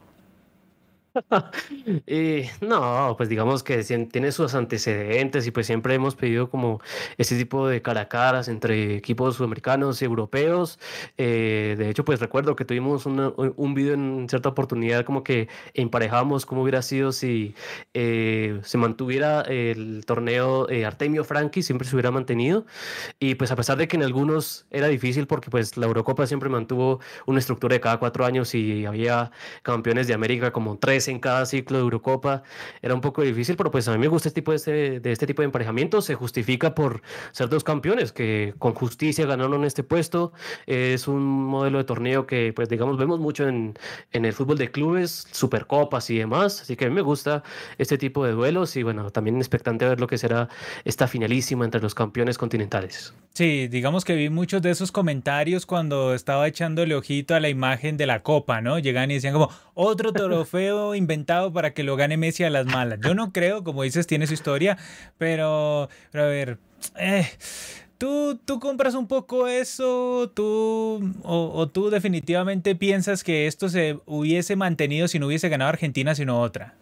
[2.06, 6.80] Eh, no, pues digamos que tiene sus antecedentes y pues siempre hemos pedido como
[7.18, 10.78] ese tipo de cara a caras entre equipos sudamericanos y europeos.
[11.18, 16.46] Eh, de hecho, pues recuerdo que tuvimos un video en cierta oportunidad como que emparejamos
[16.46, 17.54] cómo hubiera sido si
[17.94, 22.66] eh, se mantuviera el torneo Artemio Franchi, siempre se hubiera mantenido.
[23.18, 26.48] Y pues a pesar de que en algunos era difícil porque pues la Eurocopa siempre
[26.48, 29.30] mantuvo una estructura de cada cuatro años y había
[29.62, 32.42] campeones de América como tres en cada ciclo de Eurocopa.
[32.80, 35.12] Era un poco difícil, pero pues a mí me gusta este tipo de, este, de
[35.12, 36.00] este tipo de emparejamiento.
[36.00, 40.32] Se justifica por ser dos campeones que con justicia ganaron este puesto.
[40.66, 43.74] Es un modelo de torneo que, pues digamos, vemos mucho en,
[44.12, 46.62] en el fútbol de clubes, supercopas y demás.
[46.62, 47.42] Así que a mí me gusta
[47.78, 50.48] este tipo de duelos y bueno, también expectante a ver lo que será
[50.84, 53.14] esta finalísima entre los campeones continentales.
[53.34, 57.96] Sí, digamos que vi muchos de esos comentarios cuando estaba echándole ojito a la imagen
[57.96, 58.78] de la copa, ¿no?
[58.78, 62.99] Llegan y decían como otro trofeo inventado para que lo gane Messi a las malas.
[63.03, 64.78] Yo no creo, como dices, tiene su historia,
[65.18, 66.59] pero, a ver,
[66.97, 67.26] eh,
[67.99, 70.30] ¿tú, ¿tú compras un poco eso?
[70.34, 76.14] ¿Tú, o tú definitivamente piensas que esto se hubiese mantenido si no hubiese ganado Argentina,
[76.14, 76.74] sino otra?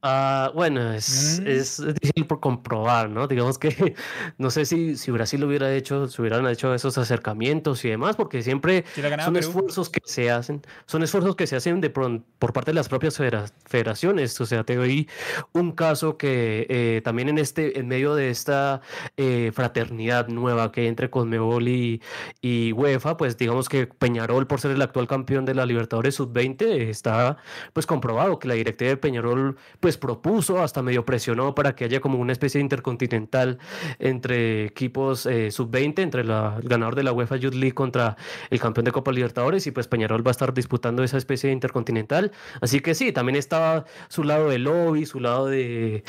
[0.00, 1.46] Ah, bueno, es, mm.
[1.48, 3.26] es, difícil por comprobar, ¿no?
[3.26, 3.96] Digamos que
[4.38, 8.42] no sé si, si Brasil hubiera hecho, si hubieran hecho esos acercamientos y demás, porque
[8.42, 8.84] siempre
[9.24, 12.88] son esfuerzos que se hacen, son esfuerzos que se hacen de por parte de las
[12.88, 13.20] propias
[13.66, 14.40] federaciones.
[14.40, 15.08] O sea, te doy
[15.52, 18.80] un caso que eh, también en este, en medio de esta
[19.16, 22.00] eh, fraternidad nueva que hay entre Conmebol y,
[22.40, 26.88] y UEFA, pues digamos que Peñarol, por ser el actual campeón de la Libertadores Sub-20,
[26.88, 27.38] está
[27.72, 31.82] pues comprobado que la directiva de Peñarol pues, pues propuso, hasta medio presionó para que
[31.82, 33.58] haya como una especie de intercontinental
[33.98, 38.18] entre equipos eh, sub-20, entre el ganador de la UEFA Youth League contra
[38.50, 41.54] el campeón de Copa Libertadores y pues Peñarol va a estar disputando esa especie de
[41.54, 42.32] intercontinental.
[42.60, 46.02] Así que sí, también estaba su lado de lobby, su lado de,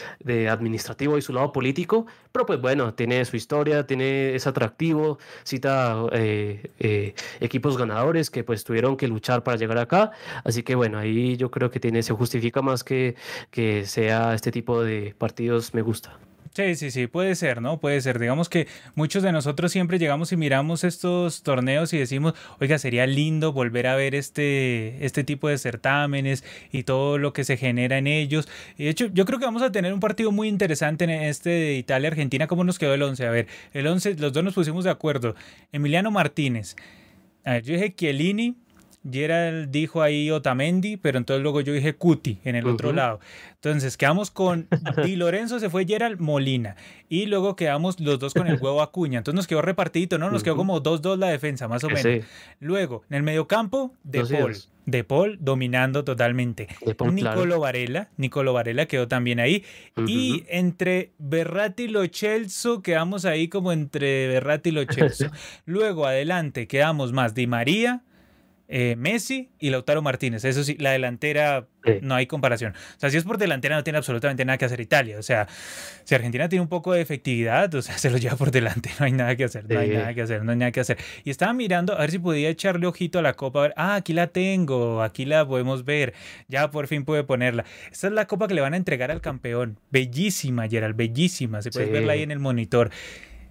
[0.50, 6.04] administrativo y su lado político, pero pues bueno, tiene su historia, tiene ese atractivo, cita
[6.12, 10.12] eh, eh, equipos ganadores que pues tuvieron que luchar para llegar acá.
[10.44, 13.16] Así que bueno, ahí yo creo que tiene, se justifica más que
[13.86, 16.18] sea este tipo de partidos me gusta.
[16.54, 17.80] Sí, sí, sí, puede ser, ¿no?
[17.80, 18.18] Puede ser.
[18.20, 23.06] Digamos que muchos de nosotros siempre llegamos y miramos estos torneos y decimos, oiga, sería
[23.06, 27.98] lindo volver a ver este, este tipo de certámenes y todo lo que se genera
[28.00, 28.50] en ellos.
[28.78, 31.50] Y de hecho, yo creo que vamos a tener un partido muy interesante en este
[31.50, 32.48] de Italia-Argentina.
[32.48, 33.28] ¿Cómo nos quedó el 11?
[33.28, 35.36] A ver, el 11, los dos nos pusimos de acuerdo.
[35.72, 36.76] Emiliano Martínez.
[37.46, 38.56] Yo dije Chiellini,
[39.10, 43.20] Gerald dijo ahí Otamendi, pero entonces luego yo dije Cuti en el otro lado.
[43.56, 44.68] Entonces quedamos con
[45.04, 46.76] Di Lorenzo, se fue Gerald Molina.
[47.08, 49.20] Y luego quedamos los dos con el huevo Acuña.
[49.20, 50.30] Entonces nos quedó repartidito, ¿no?
[50.30, 52.26] Nos quedó como 2-2 la defensa, más o menos.
[52.60, 54.56] Luego, en el mediocampo, De Paul.
[54.86, 56.68] De Paul dominando totalmente.
[57.12, 59.64] Nicolo Varela, Nicolo Varela quedó también ahí.
[60.08, 65.32] Y entre Berratti y Lo Celso, quedamos ahí como entre Berratti y Lo Celso.
[65.66, 68.04] Luego, adelante, quedamos más Di María,
[68.72, 70.46] eh, Messi y Lautaro Martínez.
[70.46, 71.68] Eso sí, la delantera
[72.04, 72.74] no hay comparación.
[72.74, 75.18] O sea, si es por delantera no tiene absolutamente nada que hacer Italia.
[75.18, 75.48] O sea,
[76.04, 78.92] si Argentina tiene un poco de efectividad, o sea, se lo lleva por delante.
[79.00, 80.98] No hay nada que hacer, no hay nada que hacer, no hay nada que hacer.
[81.24, 83.60] Y estaba mirando a ver si podía echarle ojito a la copa.
[83.60, 86.14] A ver, ah, aquí la tengo, aquí la podemos ver.
[86.48, 87.66] Ya por fin puede ponerla.
[87.92, 89.80] Esta es la copa que le van a entregar al campeón.
[89.90, 91.64] Bellísima, Gerald, bellísima.
[91.64, 92.92] Se puede verla ahí en el monitor.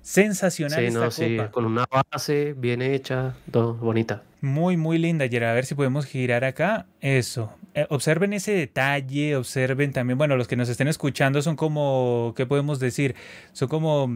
[0.00, 1.10] Sensacional esta copa.
[1.10, 4.22] Sí, con una base bien hecha, todo bonita.
[4.40, 5.50] Muy, muy linda, Yera.
[5.50, 6.86] A ver si podemos girar acá.
[7.00, 7.52] Eso.
[7.74, 12.46] Eh, observen ese detalle, observen también, bueno, los que nos estén escuchando son como, ¿qué
[12.46, 13.14] podemos decir?
[13.52, 14.10] Son como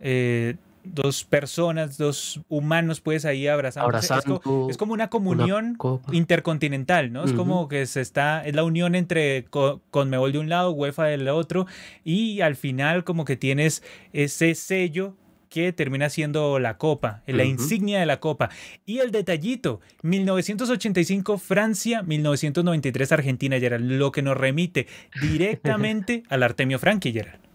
[0.00, 4.40] eh, dos personas, dos humanos, pues ahí abrazando.
[4.68, 5.78] Es, como una comunión
[6.10, 7.24] intercontinental, ¿no?
[7.24, 9.46] Es como que se está, es la unión entre
[9.90, 11.66] Conmebol de un lado, UEFA del otro,
[12.04, 15.14] y al final como que tienes ese sello
[15.52, 18.48] que termina siendo la copa, la insignia de la copa.
[18.86, 24.86] Y el detallito, 1985 Francia, 1993 Argentina, Gerald, lo que nos remite
[25.20, 27.51] directamente al Artemio Franchi, Gerald.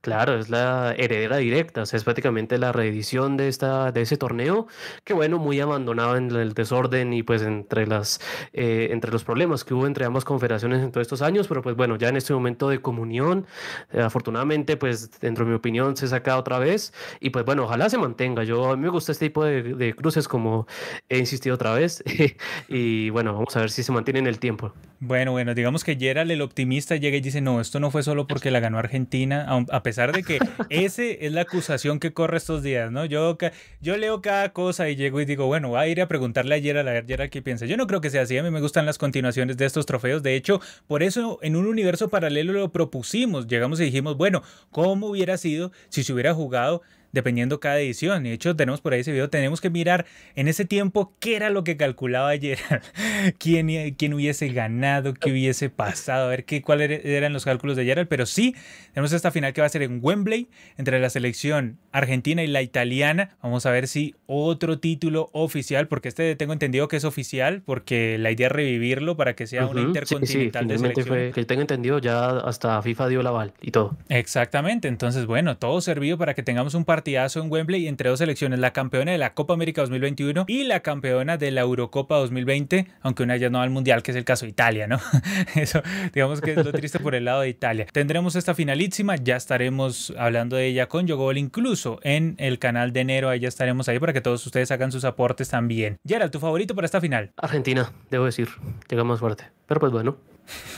[0.00, 4.16] Claro, es la heredera directa, o sea, es prácticamente la reedición de, esta, de ese
[4.16, 4.66] torneo,
[5.04, 8.18] que bueno, muy abandonado en el desorden y pues entre, las,
[8.54, 11.76] eh, entre los problemas que hubo entre ambas confederaciones en todos estos años, pero pues
[11.76, 13.46] bueno, ya en este momento de comunión,
[13.92, 17.90] eh, afortunadamente pues dentro de mi opinión se saca otra vez y pues bueno, ojalá
[17.90, 20.66] se mantenga, yo a mí me gusta este tipo de, cruces como
[21.10, 22.02] he insistido otra vez
[22.68, 24.72] y bueno, vamos a ver si se mantiene en el tiempo.
[24.98, 28.26] Bueno, bueno, digamos que Gerald el optimista llega y dice, no, esto no fue solo
[28.26, 30.38] porque la ganó Argentina, a pesar de que
[30.68, 33.04] ese es la acusación que corre estos días, ¿no?
[33.04, 33.36] Yo,
[33.80, 36.60] yo leo cada cosa y llego y digo, bueno, voy a ir a preguntarle a
[36.60, 37.66] Gerald a ver Gerald qué piensa.
[37.66, 40.22] Yo no creo que sea así, a mí me gustan las continuaciones de estos trofeos,
[40.22, 45.08] de hecho, por eso en un universo paralelo lo propusimos, llegamos y dijimos, bueno, ¿cómo
[45.08, 46.82] hubiera sido si se hubiera jugado
[47.12, 48.24] dependiendo cada edición.
[48.24, 51.50] De hecho, tenemos por ahí ese video, tenemos que mirar en ese tiempo qué era
[51.50, 52.58] lo que calculaba ayer,
[53.38, 57.84] quién, quién hubiese ganado, qué hubiese pasado, a ver qué, cuáles eran los cálculos de
[57.84, 58.08] Gerald.
[58.08, 58.54] Pero sí,
[58.92, 62.62] tenemos esta final que va a ser en Wembley entre la selección argentina y la
[62.62, 63.36] italiana.
[63.42, 68.18] Vamos a ver si otro título oficial, porque este tengo entendido que es oficial, porque
[68.18, 71.32] la idea es revivirlo para que sea una intercontinental de selección.
[71.32, 73.96] que tengo entendido, ya hasta FIFA dio la aval y todo.
[74.08, 78.18] Exactamente, entonces bueno, todo servido para que tengamos un par partidazo en Wembley entre dos
[78.18, 82.88] selecciones, la campeona de la Copa América 2021 y la campeona de la Eurocopa 2020,
[83.00, 85.00] aunque una ya no va al Mundial, que es el caso de Italia, ¿no?
[85.54, 85.80] Eso,
[86.12, 87.86] digamos que es lo triste por el lado de Italia.
[87.90, 93.00] Tendremos esta finalísima, ya estaremos hablando de ella con Yogol, incluso en el canal de
[93.00, 95.96] enero, ahí ya estaremos ahí para que todos ustedes hagan sus aportes también.
[96.06, 97.32] Gerald, ¿tu favorito para esta final?
[97.38, 98.50] Argentina, debo decir,
[98.90, 100.18] llega más fuerte, pero pues bueno.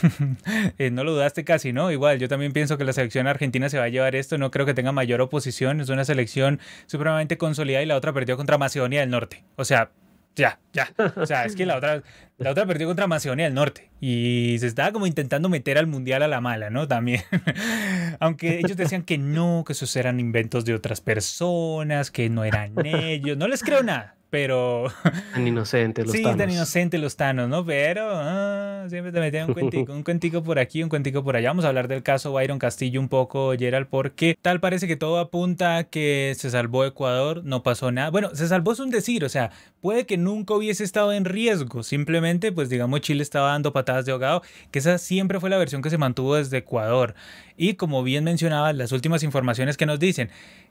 [0.77, 1.91] Eh, no lo dudaste casi, ¿no?
[1.91, 4.65] Igual, yo también pienso que la selección argentina se va a llevar esto, no creo
[4.65, 9.01] que tenga mayor oposición, es una selección supremamente consolidada y la otra perdió contra Macedonia
[9.01, 9.43] del Norte.
[9.55, 9.91] O sea,
[10.35, 10.91] ya, ya.
[11.15, 12.03] O sea, es que la otra,
[12.43, 16.23] la otra perdió contra Macedonia del Norte y se estaba como intentando meter al mundial
[16.23, 16.87] a la mala, ¿no?
[16.87, 17.21] También.
[18.19, 22.73] Aunque ellos decían que no, que esos eran inventos de otras personas, que no eran
[22.85, 23.37] ellos.
[23.37, 24.85] No les creo nada pero...
[25.35, 27.63] Tan inocentes los sí, tan inocentes los tanos, ¿no?
[27.63, 31.51] Pero ah, siempre te metían un cuentico, un cuentico por aquí, un cuentico por allá.
[31.51, 35.19] Vamos a hablar del caso Byron Castillo un poco, Gerald, porque tal parece que todo
[35.19, 38.09] apunta a que se salvó Ecuador, no pasó nada.
[38.09, 41.83] Bueno, se salvó es un decir, o sea, puede que nunca hubiese estado en riesgo,
[41.83, 45.81] simplemente, pues digamos, Chile estaba dando patadas de ahogado, que esa siempre fue la versión
[45.81, 47.15] que se mantuvo desde Ecuador.
[47.57, 50.29] Y como bien mencionaba, las últimas informaciones que nos dicen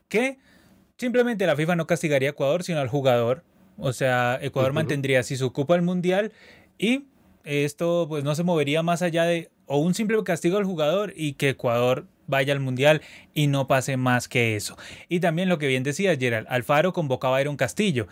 [0.09, 0.39] que...
[0.99, 3.43] Simplemente la FIFA no castigaría a Ecuador, sino al jugador
[3.79, 6.33] o sea, Ecuador mantendría si se ocupa el mundial
[6.79, 7.05] y
[7.45, 11.35] esto pues no se movería más allá de o un simple castigo al jugador y
[11.35, 13.03] que Ecuador vaya al mundial
[13.35, 14.77] y no pase más que eso.
[15.09, 18.07] Y también lo que bien decía Gerald, Alfaro convocaba a Iron Castillo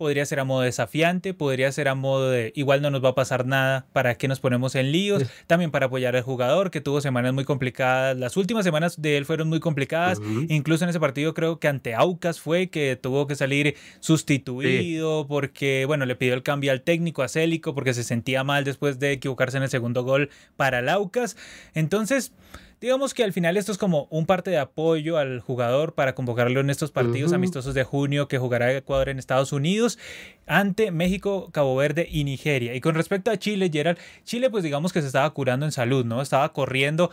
[0.00, 3.14] podría ser a modo desafiante, podría ser a modo de igual no nos va a
[3.14, 5.26] pasar nada, ¿para qué nos ponemos en líos?
[5.46, 9.26] También para apoyar al jugador que tuvo semanas muy complicadas, las últimas semanas de él
[9.26, 13.34] fueron muy complicadas, incluso en ese partido creo que ante Aucas fue que tuvo que
[13.34, 18.42] salir sustituido porque, bueno, le pidió el cambio al técnico, a Célico, porque se sentía
[18.42, 21.36] mal después de equivocarse en el segundo gol para el Aucas.
[21.74, 22.32] Entonces...
[22.80, 26.60] Digamos que al final esto es como un parte de apoyo al jugador para convocarlo
[26.60, 29.98] en estos partidos amistosos de junio que jugará Ecuador en Estados Unidos
[30.46, 32.74] ante México, Cabo Verde y Nigeria.
[32.74, 36.06] Y con respecto a Chile, Gerald, Chile pues digamos que se estaba curando en salud,
[36.06, 36.22] ¿no?
[36.22, 37.10] Estaba corriendo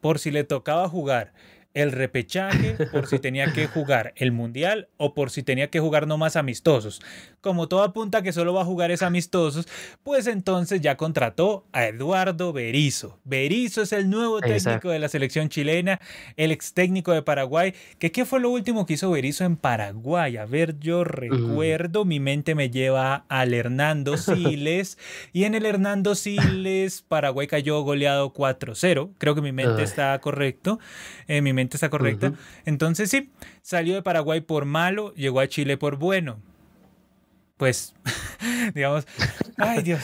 [0.00, 1.34] por si le tocaba jugar
[1.74, 6.06] el repechaje por si tenía que jugar el mundial o por si tenía que jugar
[6.06, 7.00] no más amistosos.
[7.40, 9.68] Como todo apunta que solo va a jugar es amistosos,
[10.02, 13.18] pues entonces ya contrató a Eduardo Berizo.
[13.24, 16.00] Berizo es el nuevo técnico de la selección chilena,
[16.36, 17.74] el ex técnico de Paraguay.
[17.98, 20.36] ¿Qué, ¿Qué fue lo último que hizo Berizo en Paraguay?
[20.36, 24.98] A ver, yo recuerdo, mi mente me lleva al Hernando Siles
[25.32, 29.10] y en el Hernando Siles Paraguay cayó goleado 4-0.
[29.18, 30.78] Creo que mi mente está correcto.
[31.28, 32.32] Eh, mi está correcta.
[32.64, 33.30] Entonces sí,
[33.62, 36.38] salió de Paraguay por malo, llegó a Chile por bueno.
[37.56, 37.94] Pues,
[38.74, 39.06] digamos,
[39.58, 40.00] ay Dios.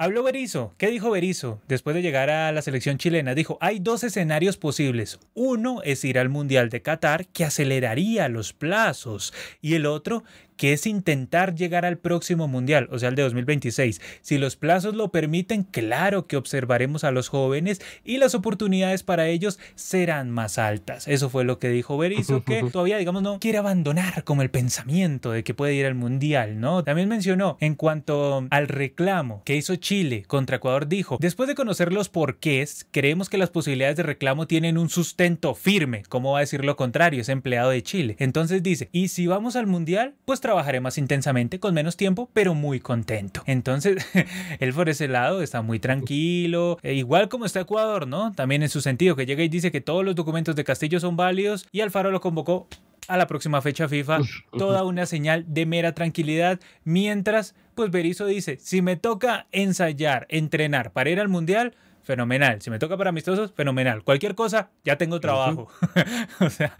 [0.00, 0.74] Habló Berizo.
[0.78, 3.34] ¿Qué dijo Berizo después de llegar a la selección chilena?
[3.34, 5.18] Dijo, hay dos escenarios posibles.
[5.34, 9.34] Uno es ir al Mundial de Qatar, que aceleraría los plazos.
[9.60, 10.22] Y el otro,
[10.58, 14.02] que es intentar llegar al próximo mundial, o sea, el de 2026.
[14.20, 19.28] Si los plazos lo permiten, claro que observaremos a los jóvenes y las oportunidades para
[19.28, 21.08] ellos serán más altas.
[21.08, 25.30] Eso fue lo que dijo Berizzo, que todavía, digamos, no quiere abandonar como el pensamiento
[25.30, 26.82] de que puede ir al mundial, ¿no?
[26.82, 31.92] También mencionó en cuanto al reclamo que hizo Chile contra Ecuador, dijo, después de conocer
[31.92, 36.02] los porqués, creemos que las posibilidades de reclamo tienen un sustento firme.
[36.08, 37.20] ¿Cómo va a decir lo contrario?
[37.20, 38.16] Es empleado de Chile.
[38.18, 42.54] Entonces dice, y si vamos al mundial, pues trabajaré más intensamente, con menos tiempo, pero
[42.54, 43.42] muy contento.
[43.44, 44.02] Entonces,
[44.60, 48.32] él por ese lado está muy tranquilo, e igual como está Ecuador, ¿no?
[48.32, 51.16] También en su sentido, que llega y dice que todos los documentos de Castillo son
[51.16, 52.66] válidos y Alfaro lo convocó
[53.08, 54.20] a la próxima fecha FIFA,
[54.56, 60.92] toda una señal de mera tranquilidad, mientras pues Berizzo dice, si me toca ensayar, entrenar
[60.92, 61.74] para ir al Mundial,
[62.08, 62.62] fenomenal.
[62.62, 64.02] Si me toca para amistosos, fenomenal.
[64.02, 65.68] Cualquier cosa, ya tengo trabajo.
[66.40, 66.74] o sea.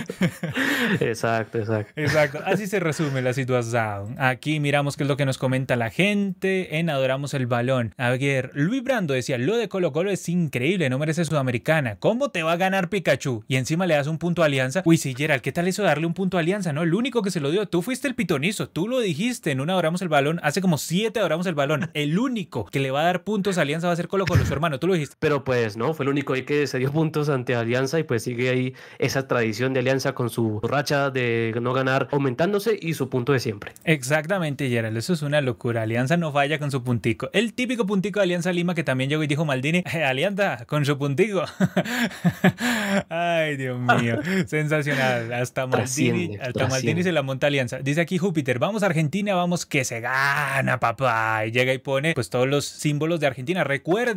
[1.00, 1.92] exacto, exacto.
[1.94, 2.40] Exacto.
[2.44, 4.16] Así se resume la situación.
[4.18, 7.94] Aquí miramos qué es lo que nos comenta la gente en Adoramos el Balón.
[7.96, 11.96] A ver, Luis Brando decía, lo de Colo Colo es increíble, no merece Sudamericana.
[12.00, 13.44] ¿Cómo te va a ganar Pikachu?
[13.46, 14.82] Y encima le das un punto a Alianza.
[14.84, 16.72] Uy, sí, Gerald, ¿qué tal eso darle un punto a Alianza?
[16.72, 19.60] No, el único que se lo dio, tú fuiste el pitonizo, tú lo dijiste en
[19.60, 21.90] un Adoramos el Balón, hace como siete Adoramos el Balón.
[21.94, 24.31] El único que le va a dar puntos a Alianza va a ser Colo Colo,
[24.38, 25.16] su hermano, tú lo dijiste.
[25.18, 28.22] Pero pues no, fue el único ahí que se dio puntos ante Alianza y pues
[28.22, 33.08] sigue ahí esa tradición de Alianza con su racha de no ganar aumentándose y su
[33.08, 33.72] punto de siempre.
[33.84, 35.82] Exactamente, Gerald, eso es una locura.
[35.82, 37.30] Alianza no falla con su puntico.
[37.32, 40.84] El típico puntico de Alianza Lima que también llegó y dijo Maldini, eh, Alianza con
[40.84, 41.44] su puntico.
[43.08, 45.32] Ay, Dios mío, sensacional.
[45.32, 47.78] Hasta Maldini, hasta Maldini se la monta Alianza.
[47.78, 51.46] Dice aquí Júpiter, vamos a Argentina, vamos que se gana, papá.
[51.46, 53.64] Y llega y pone pues todos los símbolos de Argentina.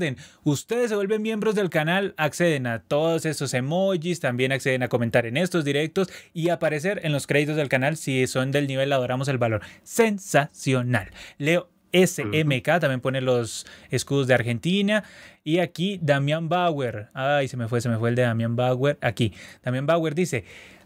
[0.06, 4.88] Recuerden, ustedes se vuelven miembros del canal, acceden a todos esos emojis, también acceden a
[4.88, 8.94] comentar en estos directos y aparecer en los créditos del canal si son del nivel
[8.94, 9.62] Adoramos el Valor.
[9.84, 11.10] Sensacional.
[11.40, 15.04] Leo SMK también pone los escudos de Argentina.
[15.44, 17.08] Y aquí Damián Bauer.
[17.14, 18.98] Ay, se me fue, se me fue el de Damián Bauer.
[19.02, 19.34] Aquí.
[19.64, 20.44] Damián Bauer dice.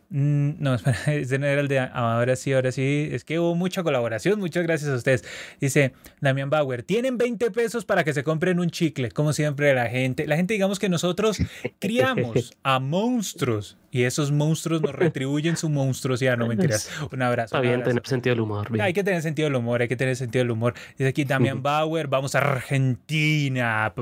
[0.09, 3.09] Mm, no, espera, ese no era el de ahora sí, ahora sí.
[3.11, 4.39] Es que hubo mucha colaboración.
[4.39, 5.23] Muchas gracias a ustedes.
[5.59, 9.11] Dice Damián Bauer, tienen 20 pesos para que se compren un chicle.
[9.11, 11.37] Como siempre, la gente, la gente, digamos que nosotros
[11.79, 16.37] criamos a monstruos y esos monstruos nos retribuyen su monstruosidad.
[16.37, 16.89] No mentiras.
[17.11, 17.55] Un abrazo.
[17.55, 18.67] Está bien tener sentido del humor.
[18.81, 20.73] Hay que tener sentido del humor, hay que tener sentido del humor.
[20.97, 23.93] Dice aquí Damián Bauer, vamos a Argentina.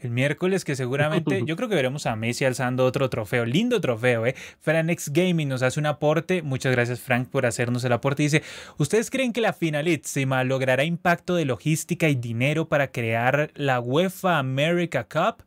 [0.00, 3.44] El miércoles que seguramente, yo creo que veremos a Messi alzando otro trofeo.
[3.44, 4.34] Lindo trofeo, ¿eh?
[4.60, 6.42] Franex Gaming nos hace un aporte.
[6.42, 8.22] Muchas gracias Frank por hacernos el aporte.
[8.22, 8.42] Dice,
[8.78, 14.38] ¿ustedes creen que la finalísima logrará impacto de logística y dinero para crear la UEFA
[14.38, 15.44] America Cup?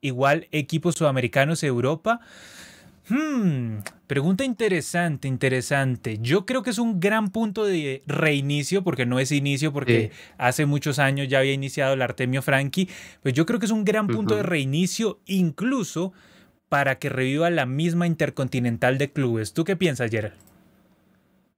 [0.00, 2.20] Igual equipos sudamericanos Europa.
[3.08, 6.18] Hmm, pregunta interesante, interesante.
[6.20, 10.66] Yo creo que es un gran punto de reinicio, porque no es inicio, porque hace
[10.66, 12.88] muchos años ya había iniciado el Artemio Franchi.
[13.22, 16.12] Pues yo creo que es un gran punto de reinicio, incluso
[16.68, 19.54] para que reviva la misma Intercontinental de Clubes.
[19.54, 20.47] ¿Tú qué piensas, Gerald?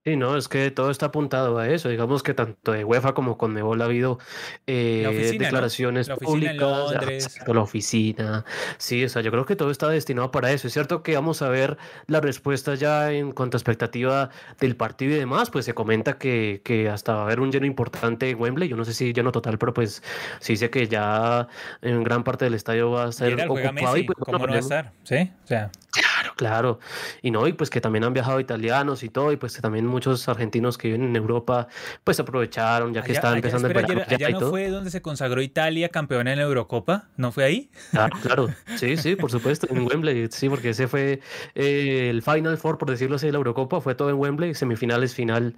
[0.03, 1.87] Sí, no, es que todo está apuntado a eso.
[1.87, 4.17] Digamos que tanto de UEFA como con Mebol ha habido
[4.65, 8.43] eh, declaraciones públicas, la oficina.
[8.79, 10.65] Sí, o sea, yo creo que todo está destinado para eso.
[10.65, 11.77] Es cierto que vamos a ver
[12.07, 15.51] la respuesta ya en cuanto a expectativa del partido y demás.
[15.51, 18.69] Pues se comenta que, que hasta va a haber un lleno importante en Wembley.
[18.69, 20.01] Yo no sé si lleno total, pero pues
[20.39, 21.47] sí sé que ya
[21.83, 23.97] en gran parte del estadio va a ser ocupado.
[23.97, 24.93] y pues, ¿Cómo no va a estar?
[25.03, 25.69] Sí, o sea.
[26.41, 26.79] Claro.
[27.21, 29.85] Y no, y pues que también han viajado italianos y todo, y pues que también
[29.85, 31.67] muchos argentinos que viven en Europa,
[32.03, 34.01] pues aprovecharon, ya que estaban empezando el verano.
[34.07, 37.09] ¿Allá, no fue donde se consagró Italia campeona en la Eurocopa?
[37.15, 37.69] ¿No fue ahí?
[37.91, 38.49] Claro, claro.
[38.75, 41.19] Sí, sí, por supuesto, en Wembley, sí, porque ese fue
[41.53, 45.13] eh, el Final Four, por decirlo así, de la Eurocopa, fue todo en Wembley, semifinales,
[45.13, 45.53] final,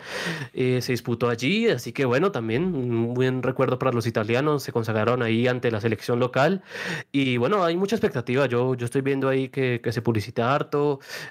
[0.54, 4.74] eh, se disputó allí, así que bueno, también un buen recuerdo para los italianos, se
[4.74, 6.62] consagraron ahí ante la selección local,
[7.14, 10.54] y bueno, hay mucha expectativa, yo, yo estoy viendo ahí que, que se publicita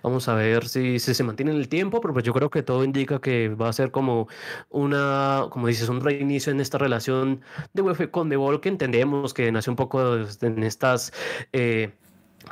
[0.02, 2.84] vamos a ver si, se mantiene en el tiempo, pero pues yo creo que todo
[2.84, 4.28] indica que va a ser como
[4.70, 7.40] una, como dices, un reinicio en esta relación
[7.72, 11.12] de UEFA con Ball que entendemos que nació un poco en estas...
[11.52, 11.92] Eh,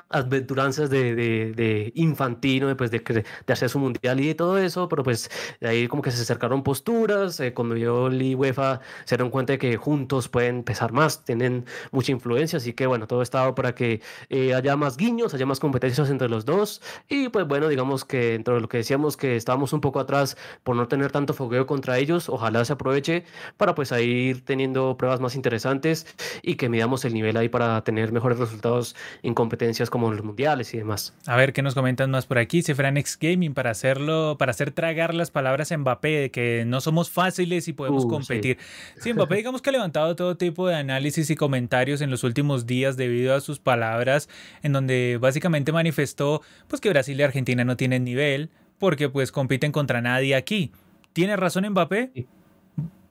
[0.09, 5.03] aventuranzas de, de, de Infantino, pues de, de hacer su mundial y todo eso, pero
[5.03, 5.31] pues
[5.61, 9.53] de ahí como que se acercaron posturas, eh, cuando yo y UEFA se dieron cuenta
[9.55, 13.75] de que juntos pueden pesar más, tienen mucha influencia, así que bueno, todo estaba para
[13.75, 16.81] que eh, haya más guiños, haya más competencias entre los dos.
[17.09, 20.37] Y pues bueno, digamos que dentro de lo que decíamos que estábamos un poco atrás
[20.63, 23.25] por no tener tanto fogueo contra ellos, ojalá se aproveche
[23.57, 26.07] para pues ahí ir teniendo pruebas más interesantes
[26.43, 30.23] y que midamos el nivel ahí para tener mejores resultados en competencia competencias como los
[30.23, 31.15] mundiales y demás.
[31.27, 32.63] A ver, ¿qué nos comentan más por aquí?
[32.63, 37.11] Cifranex Gaming para hacerlo, para hacer tragar las palabras a Mbappé de que no somos
[37.11, 38.59] fáciles y podemos uh, competir.
[38.99, 39.13] Sí.
[39.15, 42.97] Mbappé digamos que ha levantado todo tipo de análisis y comentarios en los últimos días
[42.97, 44.29] debido a sus palabras
[44.63, 49.73] en donde básicamente manifestó pues que Brasil y Argentina no tienen nivel porque pues compiten
[49.73, 50.73] contra nadie aquí.
[51.13, 52.27] ¿Tiene razón Mbappé?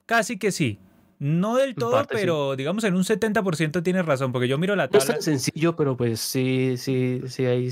[0.06, 0.80] Casi que sí.
[1.20, 5.00] No del todo, pero digamos en un 70% tienes razón, porque yo miro la tabla.
[5.00, 7.70] No es tan sencillo, pero pues sí, sí, sí hay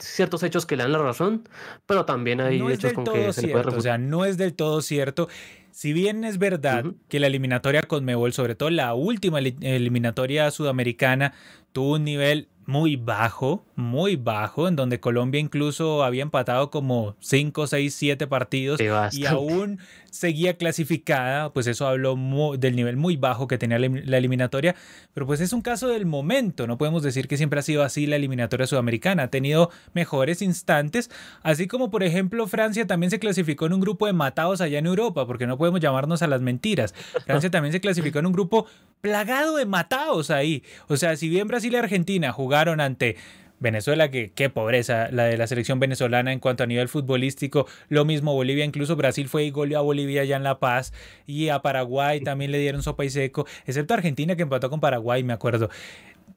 [0.00, 1.48] ciertos hechos que le dan la razón,
[1.86, 4.82] pero también hay hechos con que se le puede O sea, no es del todo
[4.82, 5.28] cierto.
[5.70, 11.34] Si bien es verdad que la eliminatoria con Mebol, sobre todo la última eliminatoria sudamericana,
[11.72, 17.66] tuvo un nivel muy bajo, muy bajo, en donde Colombia incluso había empatado como 5,
[17.66, 18.78] 6, 7 partidos
[19.12, 19.78] y aún
[20.10, 22.14] seguía clasificada, pues eso habló
[22.58, 24.76] del nivel muy bajo que tenía la eliminatoria,
[25.14, 28.06] pero pues es un caso del momento, no podemos decir que siempre ha sido así
[28.06, 31.10] la eliminatoria sudamericana, ha tenido mejores instantes,
[31.42, 34.86] así como por ejemplo Francia también se clasificó en un grupo de matados allá en
[34.86, 36.94] Europa, porque no podemos llamarnos a las mentiras,
[37.24, 38.66] Francia también se clasificó en un grupo
[39.00, 43.16] plagado de matados ahí, o sea, si bien Brasil y Argentina jugaron ante
[43.60, 47.66] Venezuela, que qué pobreza la de la selección venezolana en cuanto a nivel futbolístico.
[47.88, 50.92] Lo mismo Bolivia, incluso Brasil fue y goleó a Bolivia ya en La Paz.
[51.26, 55.22] Y a Paraguay también le dieron sopa y seco, excepto Argentina que empató con Paraguay,
[55.24, 55.70] me acuerdo.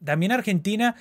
[0.03, 0.95] También Argentina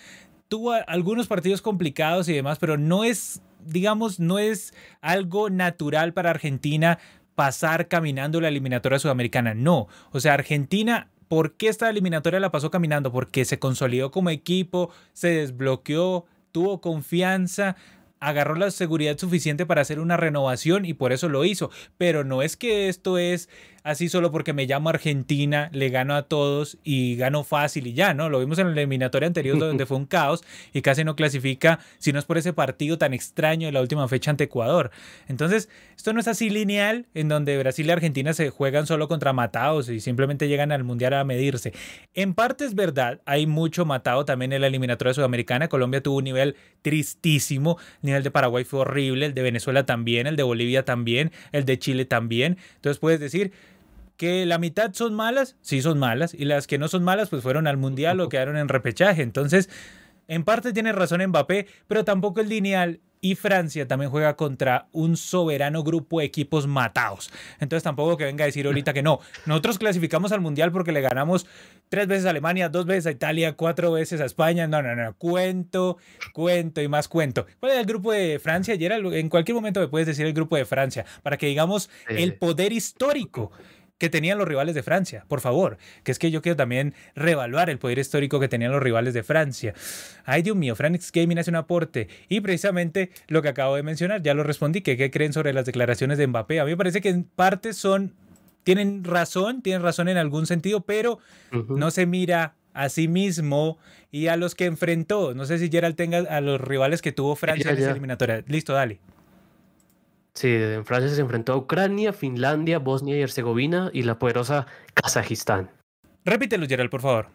[0.48, 6.30] tuvo algunos partidos complicados y demás, pero no es, digamos, no es algo natural para
[6.30, 6.98] Argentina
[7.34, 9.54] pasar caminando la eliminatoria sudamericana.
[9.54, 13.12] No, o sea, Argentina ¿Por qué esta eliminatoria la pasó caminando?
[13.12, 17.76] Porque se consolidó como equipo, se desbloqueó, tuvo confianza,
[18.18, 21.70] agarró la seguridad suficiente para hacer una renovación y por eso lo hizo.
[21.98, 23.48] Pero no es que esto es
[23.82, 28.14] así solo porque me llamo Argentina, le gano a todos y gano fácil y ya,
[28.14, 28.28] ¿no?
[28.28, 32.12] Lo vimos en la eliminatoria anterior donde fue un caos y casi no clasifica si
[32.12, 34.90] no es por ese partido tan extraño de la última fecha ante Ecuador.
[35.28, 39.32] Entonces, esto no es así lineal en donde Brasil y Argentina se juegan solo contra
[39.32, 41.72] matados y simplemente llegan al Mundial a medirse.
[42.14, 45.68] En parte es verdad, hay mucho matado también en la eliminatoria sudamericana.
[45.68, 50.26] Colombia tuvo un nivel tristísimo, el nivel de Paraguay fue horrible, el de Venezuela también,
[50.26, 52.58] el de Bolivia también, el de Chile también.
[52.76, 53.52] Entonces puedes decir,
[54.20, 57.42] que la mitad son malas, sí son malas, y las que no son malas, pues
[57.42, 59.22] fueron al mundial o quedaron en repechaje.
[59.22, 59.70] Entonces,
[60.28, 63.00] en parte tiene razón Mbappé, pero tampoco el lineal.
[63.22, 67.30] Y Francia también juega contra un soberano grupo de equipos matados.
[67.60, 69.20] Entonces tampoco que venga a decir ahorita que no.
[69.46, 71.46] Nosotros clasificamos al Mundial porque le ganamos
[71.90, 74.66] tres veces a Alemania, dos veces a Italia, cuatro veces a España.
[74.66, 75.14] No, no, no.
[75.18, 75.98] Cuento,
[76.32, 77.46] cuento y más cuento.
[77.58, 78.72] ¿Cuál es el grupo de Francia?
[78.72, 82.34] Ayer en cualquier momento me puedes decir el grupo de Francia para que digamos el
[82.36, 83.50] poder histórico
[84.00, 87.68] que tenían los rivales de Francia, por favor, que es que yo quiero también reevaluar
[87.68, 89.74] el poder histórico que tenían los rivales de Francia.
[90.24, 94.22] Ay, Dios mío, Franix Gaming hace un aporte y precisamente lo que acabo de mencionar,
[94.22, 96.60] ya lo respondí, que qué creen sobre las declaraciones de Mbappé.
[96.60, 98.14] A mí me parece que en parte son,
[98.64, 101.18] tienen razón, tienen razón en algún sentido, pero
[101.68, 103.76] no se mira a sí mismo
[104.10, 105.34] y a los que enfrentó.
[105.34, 108.42] No sé si Gerald tenga a los rivales que tuvo Francia en esa eliminatoria.
[108.46, 108.98] Listo, dale.
[110.34, 115.70] Sí, en Francia se enfrentó a Ucrania, Finlandia, Bosnia y Herzegovina y la poderosa Kazajistán.
[116.24, 117.28] Repítelo, Gerald, por favor.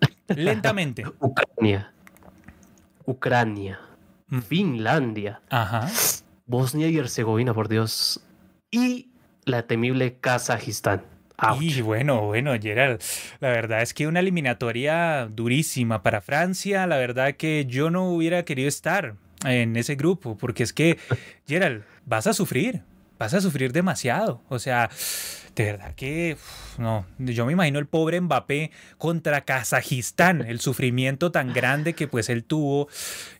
[0.28, 1.04] Lentamente.
[1.18, 1.92] Ucrania.
[3.04, 3.80] Ucrania.
[4.28, 4.40] Mm.
[4.40, 5.42] Finlandia.
[5.50, 5.90] Ajá.
[6.46, 8.20] Bosnia y Herzegovina, por Dios.
[8.70, 9.10] Y
[9.44, 11.02] la temible Kazajistán.
[11.58, 13.00] Y bueno, bueno, Gerald,
[13.40, 16.86] la verdad es que una eliminatoria durísima para Francia.
[16.86, 19.14] La verdad que yo no hubiera querido estar
[19.44, 20.98] en ese grupo, porque es que,
[21.46, 22.82] Gerald, vas a sufrir,
[23.20, 24.42] vas a sufrir demasiado.
[24.48, 24.90] O sea,
[25.54, 26.36] de verdad que
[26.78, 32.28] no, yo me imagino el pobre Mbappé contra Kazajistán, el sufrimiento tan grande que pues
[32.28, 32.88] él tuvo,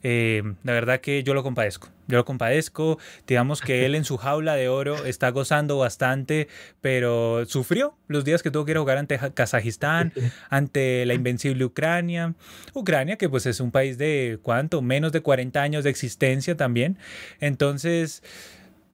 [0.03, 2.97] eh, la verdad que yo lo compadezco, yo lo compadezco,
[3.27, 6.47] digamos que él en su jaula de oro está gozando bastante,
[6.79, 10.13] pero sufrió los días que tuvo que ir a jugar ante Kazajistán,
[10.49, 12.35] ante la invencible Ucrania,
[12.73, 16.97] Ucrania que pues es un país de cuánto, menos de 40 años de existencia también,
[17.39, 18.21] entonces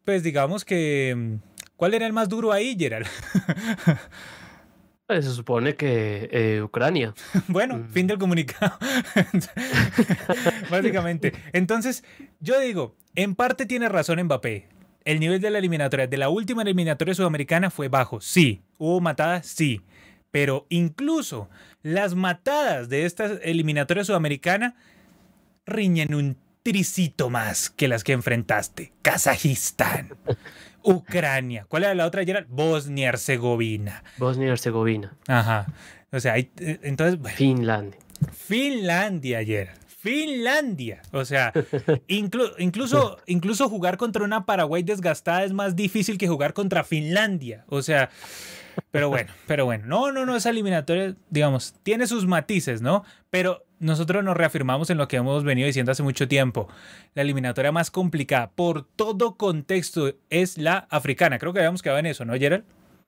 [0.08, 1.38] pues digamos que
[1.78, 3.08] ¿Cuál era el más duro ahí, Gerald?
[5.05, 7.14] Pues, se supone que eh, Ucrania.
[7.47, 7.89] bueno, mm.
[7.91, 8.78] fin del comunicado.
[10.70, 11.32] Básicamente.
[11.53, 12.03] Entonces,
[12.41, 14.68] yo digo, en parte tiene razón Mbappé.
[15.05, 18.20] El nivel de la eliminatoria, de la última eliminatoria sudamericana fue bajo.
[18.20, 18.64] Sí.
[18.78, 19.82] Hubo matadas, sí.
[20.30, 21.47] Pero incluso
[21.84, 24.76] las matadas de esta eliminatoria sudamericana
[25.66, 26.38] riñen un
[26.68, 28.91] tricito más que las que enfrentaste.
[29.01, 30.09] Kazajistán.
[30.84, 31.65] Ucrania.
[31.70, 32.24] ¿Cuál era la otra?
[32.49, 34.03] Bosnia-Herzegovina.
[34.18, 35.15] Bosnia-Herzegovina.
[35.28, 35.68] Ajá.
[36.11, 37.20] O sea, eh, entonces.
[37.36, 37.97] Finlandia.
[38.34, 39.70] Finlandia ayer.
[40.08, 41.01] Finlandia.
[41.12, 41.51] O sea,
[42.08, 47.66] incluso, incluso jugar contra una Paraguay desgastada es más difícil que jugar contra Finlandia.
[47.68, 48.10] O sea,
[48.91, 49.86] pero bueno, pero bueno.
[49.86, 53.03] No, no, no, esa eliminatoria, digamos, tiene sus matices, ¿no?
[53.30, 56.70] Pero nosotros nos reafirmamos en lo que hemos venido diciendo hace mucho tiempo.
[57.14, 61.38] La eliminatoria más complicada por todo contexto es la africana.
[61.38, 62.64] Creo que habíamos quedado en eso, ¿no, Gerald?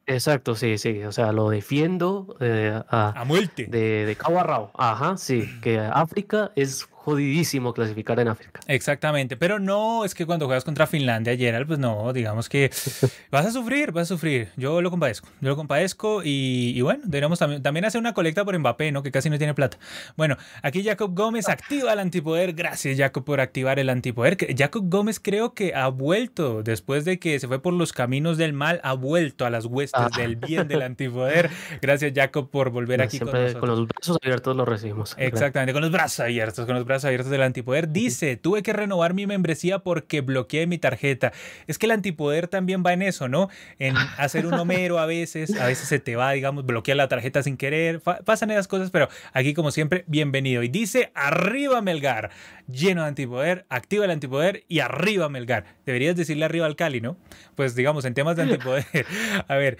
[0.09, 1.03] Exacto, sí, sí.
[1.03, 3.67] O sea, lo defiendo eh, a, muerte.
[3.67, 4.71] De, de cabo a rabo.
[4.75, 5.47] Ajá, sí.
[5.61, 8.59] Que África es jodidísimo clasificar en África.
[8.67, 12.69] Exactamente, pero no es que cuando juegas contra Finlandia, Gerald, pues no, digamos que
[13.31, 14.49] vas a sufrir, vas a sufrir.
[14.57, 18.57] Yo lo compadezco, yo lo compadezco y, bueno, deberíamos también, también hacer una colecta por
[18.57, 19.01] Mbappé, ¿no?
[19.01, 19.77] Que casi no tiene plata.
[20.17, 22.53] Bueno, aquí Jacob Gómez activa el antipoder.
[22.53, 24.37] Gracias, Jacob, por activar el antipoder.
[24.57, 28.51] Jacob Gómez creo que ha vuelto, después de que se fue por los caminos del
[28.51, 30.09] mal, ha vuelto a las huestes ah.
[30.17, 31.49] del bien del antipoder.
[31.81, 33.55] Gracias, Jacob, por volver aquí con nosotros.
[33.55, 35.15] Con los brazos abiertos lo recibimos.
[35.17, 37.89] Exactamente, con los brazos abiertos, con los brazos abiertos del antipoder.
[37.89, 41.31] Dice, tuve que renovar mi membresía porque bloqueé mi tarjeta.
[41.67, 43.49] Es que el antipoder también va en eso, ¿no?
[43.77, 47.43] En hacer un homero a veces, a veces se te va, digamos, bloquear la tarjeta
[47.43, 48.01] sin querer.
[48.01, 50.63] pasan esas cosas, pero aquí como siempre, bienvenido.
[50.63, 52.31] Y dice, arriba Melgar,
[52.67, 55.65] lleno de antipoder, activa el antipoder y arriba Melgar.
[55.85, 57.17] Deberías decirle arriba al Cali, ¿no?
[57.55, 58.85] Pues digamos, en temas de antipoder.
[59.47, 59.77] A ver,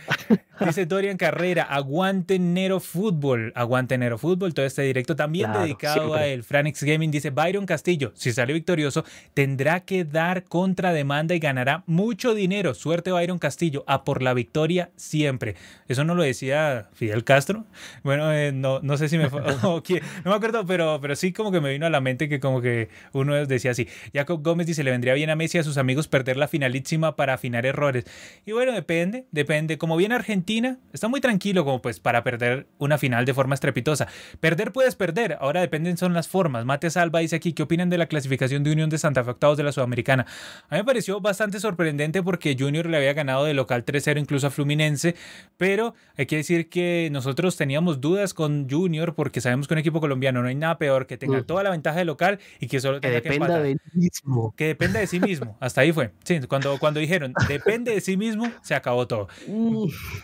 [0.64, 6.26] dice Dorian Carrera, aguante Nero Fútbol, aguante Nero Fútbol, todo este directo también dedicado a
[6.28, 7.12] el Franix Gaming.
[7.12, 12.74] Dice, Byron Castillo, si sale victorioso, tendrá que dar contrademanda y ganará mucho dinero.
[12.74, 15.56] Suerte Byron Castillo, a por la victoria siempre.
[15.88, 17.66] Eso no lo decía Fidel Castro.
[18.04, 19.30] Bueno, eh, no, no sé si me...
[19.30, 19.82] no
[20.26, 22.90] me acuerdo, pero, pero sí como que me vino a la mente que como que
[23.14, 23.88] uno decía así.
[24.14, 27.16] Jacob Gómez dice, le vendría bien a Messi y a sus amigos perder la finalísima
[27.16, 28.06] para afinar errores.
[28.46, 29.78] Y bueno, depende, depende.
[29.78, 34.08] Como viene Argentina, está muy tranquilo como pues para perder una final de forma estrepitosa.
[34.40, 36.66] Perder puedes perder, ahora dependen son las formas.
[36.66, 39.58] Mate Salva dice aquí, ¿qué opinan de la clasificación de Unión de Santa Fe octavos
[39.58, 40.26] de la Sudamericana?
[40.70, 44.48] A mí me pareció bastante sorprendente porque Junior le había ganado de local 3-0 incluso
[44.48, 45.16] a Fluminense,
[45.58, 50.00] pero hay que decir que nosotros teníamos dudas con Junior porque sabemos que un equipo
[50.00, 53.00] colombiano no hay nada peor que tenga toda la ventaja de local y que solo
[53.00, 54.54] tenga que dependa de sí mismo.
[54.56, 55.58] Que dependa de sí mismo.
[55.60, 56.12] Hasta ahí fue.
[56.24, 59.28] Sí, cuando, cuando dijeron depende de sí mismo, se acabó todo.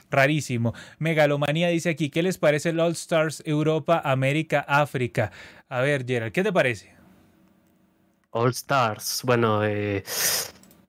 [0.10, 0.74] Rarísimo.
[1.00, 5.32] Megalomanía dice aquí, ¿qué les parece el All Stars Europa, América, África?
[5.70, 6.96] A ver, Gerald, ¿qué te parece?
[8.32, 9.22] All Stars.
[9.24, 10.04] Bueno, eh,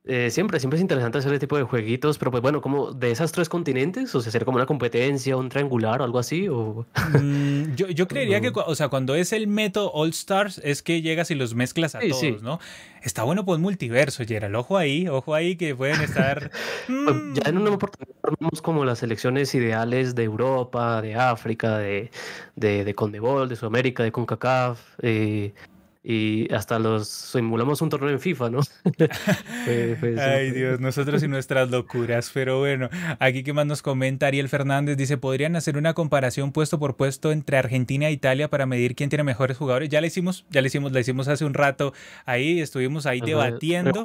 [0.09, 3.11] eh, siempre, siempre es interesante hacer este tipo de jueguitos, pero pues bueno, como de
[3.11, 6.87] esas tres continentes, o sea, sería como una competencia, un triangular o algo así, o...
[7.21, 11.03] Mm, yo, yo creería que, o sea, cuando es el método All Stars, es que
[11.03, 12.61] llegas y los mezclas a todos, ¿no?
[13.03, 16.51] Está bueno pues multiverso, Gerald, ojo ahí, ojo ahí que pueden estar...
[16.87, 22.11] Pues, ya en una oportunidad vemos como las selecciones ideales de Europa, de África, de,
[22.55, 25.53] de, de Condebol, de Sudamérica, de CONCACAF, eh,
[26.09, 28.61] y hasta los simulamos un torneo en FIFA, ¿no?
[29.67, 32.89] Ay Dios, nosotros y nuestras locuras, pero bueno,
[33.19, 37.33] aquí que más nos comenta Ariel Fernández, dice, ¿podrían hacer una comparación puesto por puesto
[37.33, 39.89] entre Argentina e Italia para medir quién tiene mejores jugadores?
[39.89, 41.93] Ya le hicimos, ya le hicimos, la hicimos hace un rato
[42.25, 44.05] ahí, estuvimos ahí debatiendo.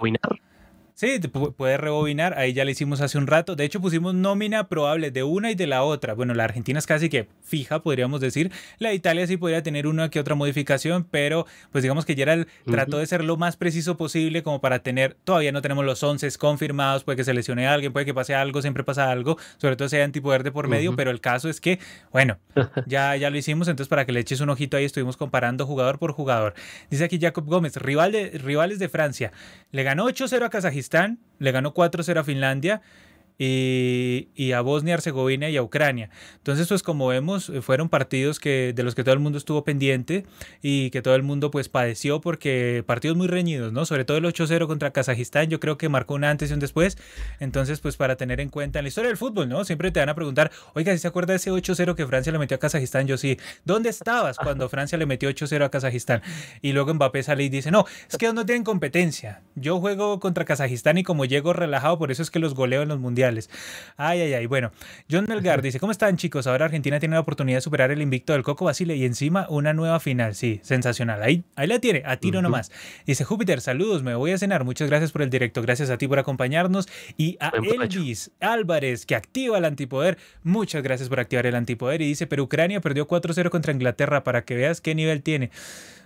[0.96, 1.20] Sí,
[1.58, 3.56] puede rebobinar, ahí ya le hicimos hace un rato.
[3.56, 6.14] De hecho, pusimos nómina probable de una y de la otra.
[6.14, 8.52] Bueno, la Argentina es casi que fija, podríamos decir.
[8.78, 12.98] La Italia sí podría tener una que otra modificación, pero pues digamos que Gerald trató
[12.98, 17.04] de ser lo más preciso posible como para tener, todavía no tenemos los 11 confirmados,
[17.04, 19.90] puede que se lesione a alguien, puede que pase algo, siempre pasa algo, sobre todo
[19.90, 21.80] si hay antipoder de por medio, pero el caso es que,
[22.12, 22.38] bueno,
[22.86, 26.00] ya, ya lo hicimos, entonces para que le eches un ojito ahí, estuvimos comparando jugador
[26.00, 26.54] por jugador.
[26.90, 29.32] Dice aquí Jacob Gómez, rival de, rivales de Francia,
[29.72, 30.81] le ganó 8-0 a Kazajistán
[31.40, 32.82] le ganó 4-0 a Finlandia
[33.38, 36.10] y, a Bosnia, Herzegovina y a Ucrania.
[36.38, 39.64] Entonces, pues como vemos, eh, fueron partidos que, de los que todo el mundo estuvo
[39.64, 40.26] pendiente
[40.62, 43.86] y que todo el mundo pues padeció porque partidos muy reñidos, ¿no?
[43.86, 46.98] Sobre todo el 8-0 contra Kazajistán, yo creo que marcó un antes y un después.
[47.40, 49.64] Entonces, pues para tener en cuenta en la historia del fútbol, ¿no?
[49.66, 52.40] Siempre te van a preguntar, oiga, si se acuerda de ese 8-0 que Francia le
[52.40, 53.08] metió a Kazajistán?
[53.08, 53.38] Yo sí.
[53.66, 56.22] ¿Dónde estabas cuando Francia le metió 8-0 a Kazajistán?
[56.62, 59.42] Y luego Mbappé sale y dice, no, es que no tienen competencia.
[59.56, 62.90] Yo juego contra Kazajistán y como llego relajado, por eso es que los goleo en
[62.90, 63.31] los mundiales.
[63.98, 64.46] Ay, ay, ay.
[64.46, 64.72] Bueno,
[65.10, 66.48] John Melgar dice, ¿cómo están chicos?
[66.48, 69.74] Ahora Argentina tiene la oportunidad de superar el invicto del Coco Basile y encima una
[69.74, 70.36] nueva final.
[70.36, 71.22] Sí, sensacional.
[71.24, 72.72] Ahí, ahí la tiene, a tiro nomás.
[73.06, 74.64] Dice, Júpiter, saludos, me voy a cenar.
[74.64, 75.62] Muchas gracias por el directo.
[75.62, 76.88] Gracias a ti por acompañarnos.
[77.18, 80.18] Y a Elvis Álvarez, que activa el antipoder.
[80.44, 82.02] Muchas gracias por activar el antipoder.
[82.02, 85.52] Y dice, pero Ucrania perdió 4-0 contra Inglaterra para que veas qué nivel tiene.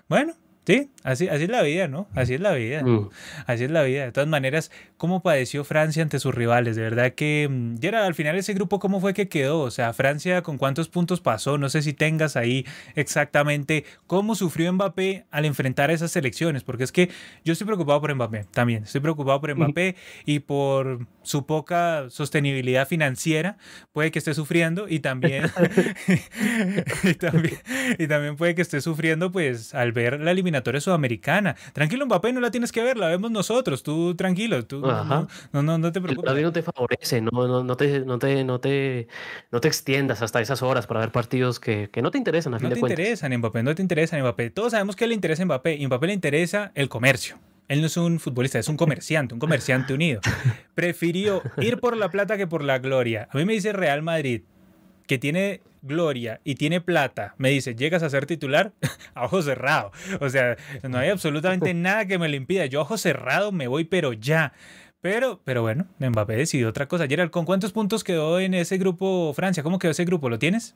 [0.08, 0.34] Bueno,
[0.66, 2.08] Sí, así, así es la vida, ¿no?
[2.16, 2.82] Así es la vida.
[2.84, 3.10] Mm.
[3.46, 4.06] Así es la vida.
[4.06, 6.76] De todas maneras, ¿cómo padeció Francia ante sus rivales?
[6.76, 9.60] De verdad que, mm, ya al final ese grupo, ¿cómo fue que quedó?
[9.60, 11.60] O sea, Francia, ¿con cuántos puntos pasó?
[11.60, 16.92] No sé si tengas ahí exactamente cómo sufrió Mbappé al enfrentar esas selecciones, porque es
[16.92, 17.12] que
[17.44, 18.84] yo estoy preocupado por Mbappé también.
[18.84, 19.96] Estoy preocupado por Mbappé
[20.26, 23.58] y por su poca sostenibilidad financiera.
[23.92, 25.46] Puede que esté sufriendo y también,
[27.04, 27.58] y también,
[28.00, 31.56] y también puede que esté sufriendo, pues, al ver la eliminación sudamericana.
[31.74, 33.84] Tranquilo, Mbappé, no la tienes que ver, la vemos nosotros.
[33.84, 36.34] Tú tranquilo, tú no, no, no, te preocupes.
[36.34, 39.08] La no te favorece, no, no, no, te, no, te, no, te,
[39.52, 42.60] no te extiendas hasta esas horas para ver partidos que, que no te interesan a
[42.60, 44.50] fin no te interesan, Mbappé, no te interesan, Mbappé.
[44.50, 47.38] Todos sabemos que le interesa a Mbappé y Mbappé le interesa el comercio.
[47.68, 50.22] Él no es un futbolista, es un comerciante, un comerciante unido.
[50.76, 53.28] Prefirió ir por la plata que por la gloria.
[53.32, 54.42] A mí me dice Real Madrid,
[55.08, 58.74] que tiene gloria y tiene plata, me dice, llegas a ser titular
[59.14, 59.92] a ojo cerrado.
[60.20, 62.66] O sea, no hay absolutamente nada que me lo impida.
[62.66, 64.54] Yo a ojo cerrado me voy, pero ya.
[65.02, 67.08] Pero, pero bueno, Mbappé decidió otra cosa.
[67.08, 69.62] Gerald, ¿con cuántos puntos quedó en ese grupo Francia?
[69.62, 70.30] ¿Cómo quedó ese grupo?
[70.30, 70.76] ¿Lo tienes?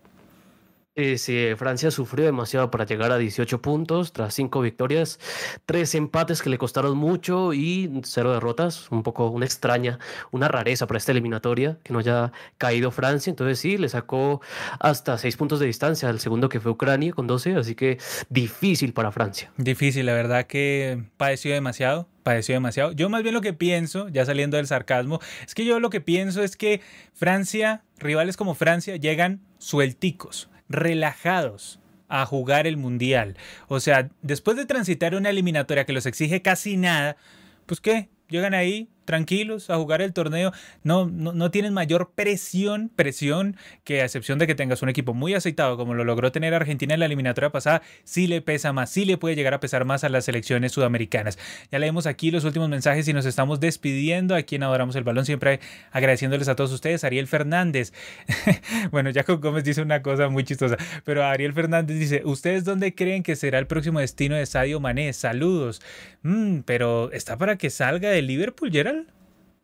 [0.99, 5.19] Eh, Francia sufrió demasiado para llegar a 18 puntos tras 5 victorias,
[5.65, 9.97] 3 empates que le costaron mucho y 0 derrotas, un poco una extraña,
[10.31, 14.41] una rareza para esta eliminatoria que no haya caído Francia, entonces sí, le sacó
[14.79, 17.97] hasta 6 puntos de distancia al segundo que fue Ucrania con 12, así que
[18.29, 19.51] difícil para Francia.
[19.55, 22.91] Difícil, la verdad que padeció demasiado, padeció demasiado.
[22.91, 26.01] Yo más bien lo que pienso, ya saliendo del sarcasmo, es que yo lo que
[26.01, 26.81] pienso es que
[27.13, 33.35] Francia, rivales como Francia, llegan suelticos relajados a jugar el mundial.
[33.67, 37.17] O sea, después de transitar una eliminatoria que los exige casi nada,
[37.65, 40.53] pues qué, llegan ahí, tranquilos a jugar el torneo,
[40.83, 45.33] no, no, tienen mayor presión, presión que a excepción de que tengas un equipo muy
[45.33, 49.05] aceitado como lo logró tener Argentina en la eliminatoria pasada, sí le pesa más, sí
[49.05, 51.39] le puede llegar a pesar más a las selecciones sudamericanas.
[51.71, 55.25] Ya leemos aquí los últimos mensajes y nos estamos despidiendo aquí en Adoramos el Balón,
[55.25, 55.59] siempre
[55.91, 57.03] agradeciéndoles a todos ustedes.
[57.03, 57.93] Ariel Fernández,
[58.91, 63.23] bueno, Jacob Gómez dice una cosa muy chistosa, pero Ariel Fernández dice, ¿ustedes dónde creen
[63.23, 65.11] que será el próximo destino de Sadio Mané?
[65.13, 65.81] Saludos.
[66.21, 68.98] Mm, pero está para que salga de Liverpool, Gerald.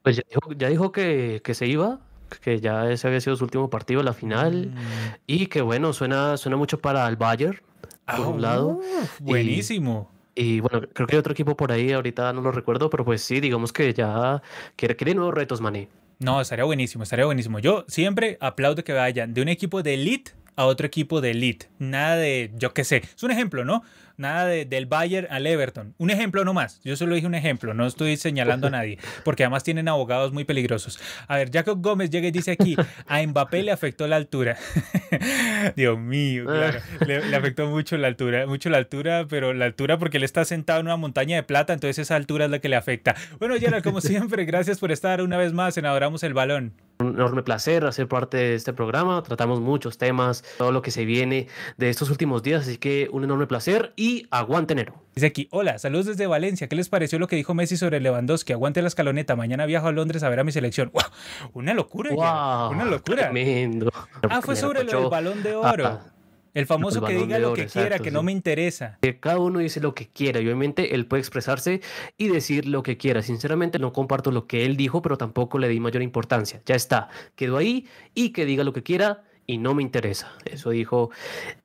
[0.06, 0.22] Pues
[0.56, 1.99] ya dijo, que, se iba,
[2.41, 5.15] que ya ese había sido su último partido, la final, mm.
[5.26, 7.60] y que bueno, suena, suena mucho para el Bayern,
[8.06, 8.82] por un lado.
[8.84, 10.11] Ah, buenísimo.
[10.36, 13.23] Y, bueno, creo que hay otro equipo por ahí, ahorita no lo recuerdo, pero pues
[13.23, 14.44] sí, digamos que ya
[14.76, 15.90] quiere, quiere nuevos retos, Mané.
[16.19, 17.57] No, estaría buenísimo, estaría buenísimo.
[17.57, 21.69] Yo siempre aplaudo que vayan de un equipo de elite a otro equipo de elite.
[21.80, 23.82] Nada de, yo qué sé, es un ejemplo, ¿no?
[24.17, 25.93] Nada de, del Bayern al Everton.
[25.97, 29.63] Un ejemplo nomás, yo solo dije un ejemplo, no estoy señalando a nadie, porque además
[29.63, 30.99] tienen abogados muy peligrosos.
[31.27, 32.75] A ver, Jacob Gómez llega y dice aquí,
[33.07, 34.57] a Mbappé le afectó la altura.
[35.75, 40.17] Dios mío, claro, le, afectó mucho la altura, mucho la altura, pero la altura porque
[40.17, 42.75] él está sentado en una montaña de plata, entonces esa altura es la que le
[42.75, 43.15] afecta.
[43.39, 46.73] Bueno, Gerald, como siempre, gracias por estar una vez más en Adoramos el Balón.
[46.99, 49.21] Un enorme placer hacer parte de este programa.
[49.21, 51.47] Tratamos muchos temas, todo lo que se viene
[51.77, 54.94] de estos últimos días, así que un enorme placer y aguante Nero.
[55.15, 56.68] Dice aquí, hola, saludos desde Valencia.
[56.68, 58.53] ¿Qué les pareció lo que dijo Messi sobre Lewandowski?
[58.53, 59.36] Aguante la escaloneta.
[59.36, 60.91] Mañana viajo a Londres a ver a mi selección.
[61.53, 62.11] Una locura,
[62.69, 63.30] una locura.
[63.30, 63.91] Tremendo.
[64.30, 65.99] Ah, fue sobre el balón de oro.
[66.53, 68.98] El famoso que diga lo que quiera, que no me interesa.
[69.19, 71.82] Cada uno dice lo que quiera y obviamente él puede expresarse
[72.18, 73.22] y decir lo que quiera.
[73.22, 76.61] Sinceramente no comparto lo que él dijo, pero tampoco le di mayor importancia.
[76.65, 80.32] Ya está, quedó ahí y que diga lo que quiera y no me interesa.
[80.45, 81.11] Eso dijo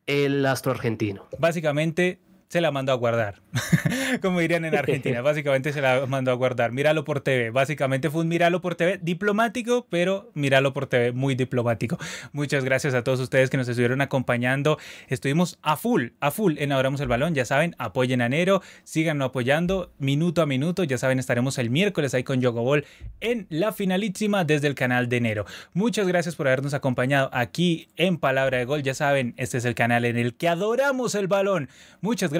[0.07, 1.27] el astro argentino.
[1.39, 2.19] Básicamente
[2.51, 3.37] se la mandó a guardar.
[4.23, 6.73] Como dirían en Argentina, básicamente se la mandó a guardar.
[6.73, 7.51] Míralo por TV.
[7.51, 11.97] Básicamente fue un míralo por TV diplomático, pero míralo por TV muy diplomático.
[12.33, 14.79] Muchas gracias a todos ustedes que nos estuvieron acompañando.
[15.09, 17.37] Estuvimos a full, a full en Abramos el Balón.
[17.37, 20.83] Ya saben, apoyen a Nero, síganlo apoyando minuto a minuto.
[20.83, 22.85] Ya saben, estaremos el miércoles ahí con Yogo Ball
[23.21, 25.47] en la finalísima desde el canal de Nero.
[25.73, 28.83] Muchas gracias por habernos acompañado aquí en Palabra de Gol.
[28.83, 31.69] Ya saben, este es el canal en el que adoramos el balón.
[32.01, 32.40] Muchas gracias